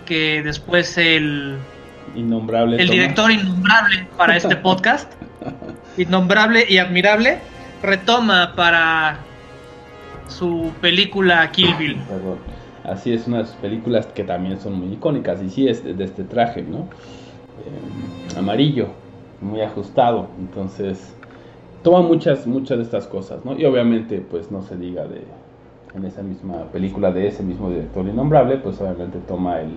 que 0.06 0.42
después 0.42 0.96
el 0.98 1.56
innombrable 2.14 2.80
el 2.80 2.88
director 2.88 3.30
innombrable 3.30 4.06
para 4.16 4.36
este 4.36 4.56
podcast 4.68 5.12
innombrable 5.96 6.64
y 6.68 6.78
admirable 6.78 7.38
retoma 7.82 8.52
para 8.54 9.18
su 10.28 10.72
película 10.80 11.50
Kill 11.50 11.74
Bill. 11.74 11.96
Así 12.84 13.12
es, 13.12 13.26
una 13.26 13.38
de 13.38 13.46
sus 13.46 13.56
películas 13.56 14.06
que 14.06 14.24
también 14.24 14.58
son 14.60 14.74
muy 14.74 14.94
icónicas. 14.94 15.42
Y 15.42 15.50
sí, 15.50 15.68
es 15.68 15.84
de 15.84 16.02
este 16.02 16.24
traje, 16.24 16.62
¿no? 16.62 16.78
Eh, 16.78 18.38
amarillo, 18.38 18.88
muy 19.40 19.60
ajustado. 19.60 20.28
Entonces, 20.38 21.14
toma 21.82 22.00
muchas, 22.02 22.46
muchas 22.46 22.78
de 22.78 22.84
estas 22.84 23.06
cosas, 23.06 23.44
¿no? 23.44 23.58
Y 23.58 23.64
obviamente, 23.64 24.20
pues 24.20 24.50
no 24.50 24.62
se 24.62 24.76
diga 24.76 25.04
de. 25.04 25.22
En 25.92 26.04
esa 26.04 26.22
misma 26.22 26.66
película 26.70 27.10
de 27.10 27.26
ese 27.26 27.42
mismo 27.42 27.68
director 27.68 28.06
innombrable, 28.06 28.58
pues 28.58 28.80
obviamente 28.80 29.18
toma 29.26 29.60
el 29.60 29.72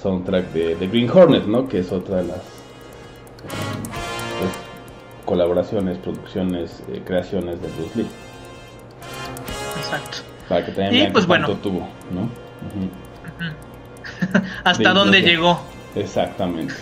soundtrack 0.00 0.52
de, 0.52 0.76
de 0.76 0.86
Green 0.86 1.10
Hornet, 1.10 1.46
¿no? 1.46 1.66
Que 1.66 1.80
es 1.80 1.90
otra 1.90 2.18
de 2.18 2.28
las. 2.28 2.42
Pues, 4.38 4.52
colaboraciones, 5.24 5.98
producciones, 5.98 6.82
eh, 6.88 7.02
creaciones 7.04 7.60
de 7.60 7.68
Bruce 7.68 7.98
Lee. 7.98 8.06
Exacto. 9.78 10.18
Para 10.48 10.64
que 10.64 10.72
también 10.72 11.08
y 11.08 11.10
pues 11.10 11.26
bueno. 11.26 11.48
tuvo, 11.56 11.80
¿no? 12.12 12.28
Hasta 14.64 14.92
dónde 14.94 15.20
llegó. 15.22 15.60
Exactamente. 15.94 16.74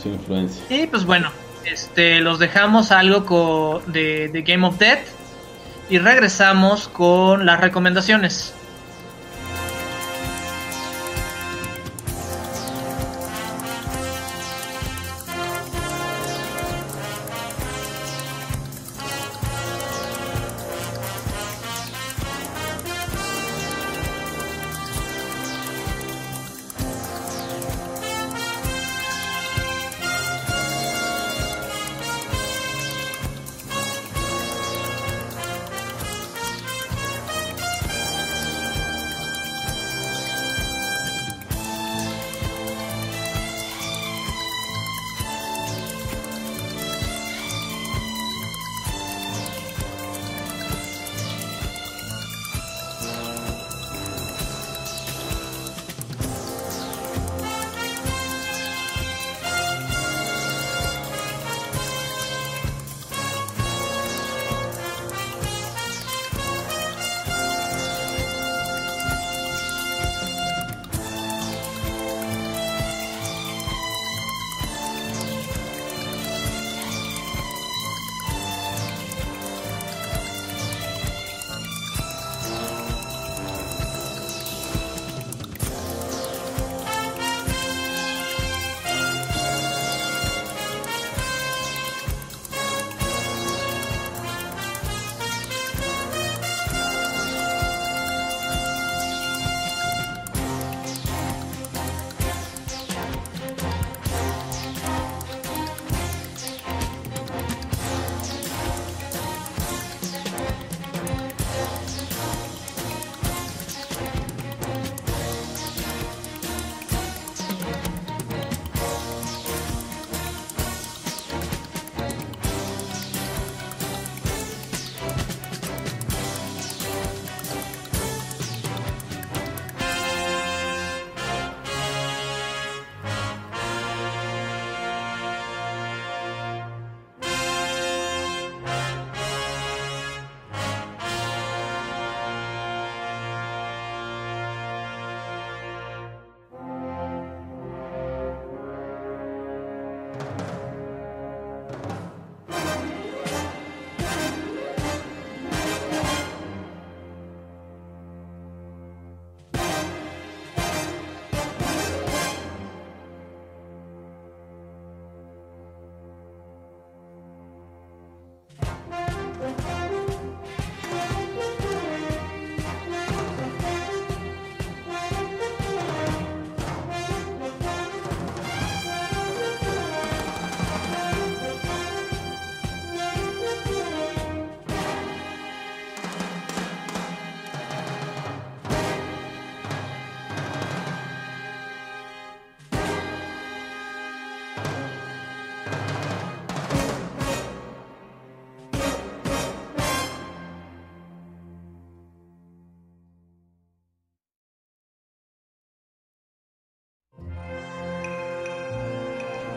Su 0.00 0.10
influencia. 0.10 0.64
Y 0.68 0.86
pues 0.86 1.04
bueno, 1.04 1.30
este, 1.66 2.20
los 2.20 2.38
dejamos 2.38 2.92
algo 2.92 3.82
de, 3.86 4.28
de 4.28 4.42
Game 4.42 4.66
of 4.66 4.78
Death 4.78 5.06
y 5.88 5.98
regresamos 5.98 6.88
con 6.88 7.46
las 7.46 7.60
recomendaciones. 7.60 8.54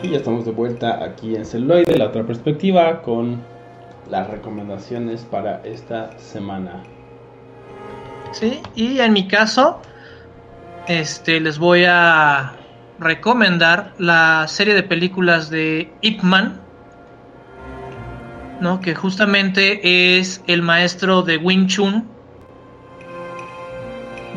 Y 0.08 0.12
ya 0.12 0.16
estamos 0.16 0.46
de 0.46 0.52
vuelta 0.52 1.04
aquí 1.04 1.36
en 1.36 1.44
Celuloide, 1.44 1.98
la 1.98 2.06
otra 2.06 2.24
perspectiva, 2.24 3.02
con 3.02 3.42
las 4.08 4.26
recomendaciones 4.30 5.20
para 5.30 5.60
esta 5.64 6.18
semana. 6.18 6.82
Sí, 8.32 8.62
y 8.74 9.00
en 9.00 9.12
mi 9.12 9.28
caso, 9.28 9.82
este, 10.86 11.40
les 11.40 11.58
voy 11.58 11.84
a 11.86 12.54
recomendar 12.98 13.92
la 13.98 14.46
serie 14.48 14.72
de 14.72 14.82
películas 14.82 15.50
de 15.50 15.92
Ip 16.00 16.22
Man, 16.22 16.62
¿no? 18.62 18.80
que 18.80 18.94
justamente 18.94 20.18
es 20.18 20.42
el 20.46 20.62
maestro 20.62 21.20
de 21.20 21.36
Wing 21.36 21.66
Chun 21.66 22.08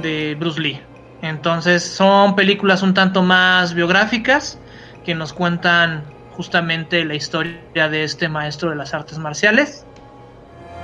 de 0.02 0.36
Bruce 0.38 0.60
Lee. 0.60 0.82
Entonces 1.22 1.82
son 1.82 2.36
películas 2.36 2.84
un 2.84 2.94
tanto 2.94 3.22
más 3.22 3.74
biográficas 3.74 4.60
que 5.06 5.16
nos 5.16 5.34
cuentan 5.34 6.04
justamente 6.36 7.06
la 7.06 7.16
historia 7.16 7.90
de 7.90 8.04
este 8.04 8.30
maestro 8.30 8.70
de 8.70 8.76
las 8.76 8.94
artes 8.94 9.18
marciales. 9.18 9.86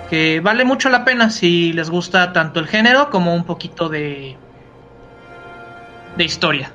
Que 0.09 0.39
vale 0.39 0.63
mucho 0.63 0.89
la 0.89 1.03
pena 1.03 1.29
si 1.29 1.73
les 1.73 1.89
gusta 1.89 2.31
tanto 2.31 2.59
el 2.59 2.67
género 2.67 3.09
como 3.09 3.33
un 3.33 3.43
poquito 3.43 3.89
de, 3.89 4.37
de 6.15 6.23
historia. 6.23 6.71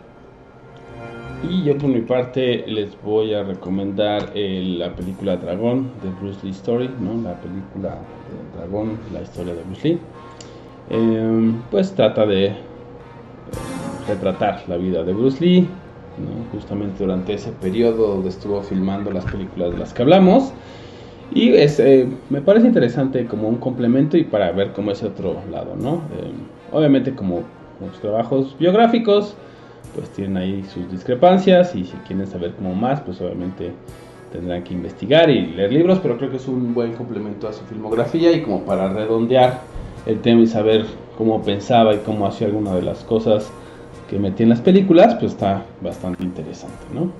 Y 1.48 1.64
yo 1.64 1.76
por 1.76 1.88
mi 1.90 2.02
parte 2.02 2.64
les 2.66 3.00
voy 3.02 3.34
a 3.34 3.42
recomendar 3.42 4.30
eh, 4.34 4.62
la 4.78 4.94
película 4.94 5.36
Dragón 5.36 5.90
de 6.02 6.10
Bruce 6.10 6.38
Lee 6.44 6.50
Story, 6.50 6.88
¿no? 7.00 7.20
La 7.20 7.34
película 7.40 7.98
de 7.98 8.58
Dragón, 8.58 8.98
la 9.12 9.22
historia 9.22 9.54
de 9.54 9.62
Bruce 9.62 9.88
Lee. 9.88 9.98
Em, 10.90 11.60
pues 11.70 11.94
trata 11.94 12.26
de 12.26 12.46
eh, 12.46 12.54
retratar 14.06 14.62
la 14.68 14.76
vida 14.76 15.02
de 15.02 15.12
Bruce 15.12 15.44
Lee, 15.44 15.68
justamente 16.52 17.02
durante 17.02 17.34
ese 17.34 17.52
periodo 17.52 18.14
donde 18.14 18.28
estuvo 18.28 18.62
filmando 18.62 19.10
las 19.10 19.24
películas 19.24 19.72
de 19.72 19.78
las 19.78 19.92
que 19.92 20.02
hablamos. 20.02 20.52
Y 21.34 21.54
es, 21.54 21.80
eh, 21.80 22.06
me 22.28 22.42
parece 22.42 22.66
interesante 22.66 23.26
como 23.26 23.48
un 23.48 23.56
complemento 23.56 24.16
y 24.16 24.24
para 24.24 24.52
ver 24.52 24.72
cómo 24.72 24.90
es 24.90 25.02
otro 25.02 25.36
lado, 25.50 25.74
¿no? 25.76 26.02
Em, 26.20 26.34
obviamente 26.70 27.14
como 27.14 27.42
los 27.80 27.98
trabajos 28.00 28.54
biográficos, 28.58 29.34
pues 29.94 30.10
tienen 30.10 30.36
ahí 30.36 30.62
sus 30.64 30.90
discrepancias 30.90 31.74
y 31.74 31.84
si 31.84 31.96
quieren 32.06 32.26
saber 32.26 32.52
cómo 32.52 32.74
más, 32.74 33.00
pues 33.00 33.20
obviamente 33.20 33.72
tendrán 34.30 34.62
que 34.62 34.74
investigar 34.74 35.30
y 35.30 35.46
leer 35.46 35.72
libros, 35.72 36.00
pero 36.02 36.16
creo 36.18 36.30
que 36.30 36.36
es 36.36 36.48
un 36.48 36.74
buen 36.74 36.94
complemento 36.94 37.48
a 37.48 37.52
su 37.52 37.64
filmografía 37.64 38.32
y 38.32 38.42
como 38.42 38.64
para 38.64 38.88
redondear 38.88 39.60
el 40.06 40.20
tema 40.20 40.42
y 40.42 40.46
saber 40.46 40.86
cómo 41.16 41.42
pensaba 41.42 41.94
y 41.94 41.98
cómo 41.98 42.26
hacía 42.26 42.46
alguna 42.46 42.74
de 42.74 42.82
las 42.82 43.04
cosas 43.04 43.50
que 44.12 44.18
metía 44.18 44.44
en 44.44 44.50
las 44.50 44.60
películas, 44.60 45.14
pues 45.14 45.32
está 45.32 45.64
bastante 45.80 46.22
interesante, 46.22 46.84
¿no? 46.92 47.10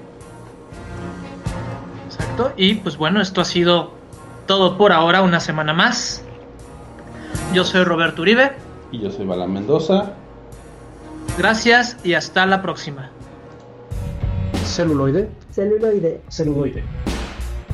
Exacto, 2.04 2.52
y 2.58 2.74
pues 2.74 2.98
bueno, 2.98 3.22
esto 3.22 3.40
ha 3.40 3.46
sido 3.46 3.92
todo 4.46 4.76
por 4.76 4.92
ahora, 4.92 5.22
una 5.22 5.40
semana 5.40 5.72
más. 5.72 6.22
Yo 7.54 7.64
soy 7.64 7.84
Roberto 7.84 8.20
Uribe. 8.20 8.52
Y 8.90 9.00
yo 9.00 9.10
soy 9.10 9.24
Bala 9.24 9.46
Mendoza. 9.46 10.12
Gracias 11.38 11.96
y 12.04 12.12
hasta 12.12 12.44
la 12.44 12.60
próxima. 12.60 13.08
Celuloide. 14.62 15.30
Celuloide. 15.50 16.20
Celuloide. 16.28 16.84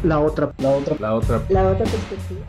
La 0.04 0.20
otra, 0.20 0.52
la 0.58 0.70
otra, 0.70 0.94
la 1.00 1.14
otra, 1.14 1.42
la 1.48 1.70
otra 1.70 1.84
perspectiva. 1.86 2.40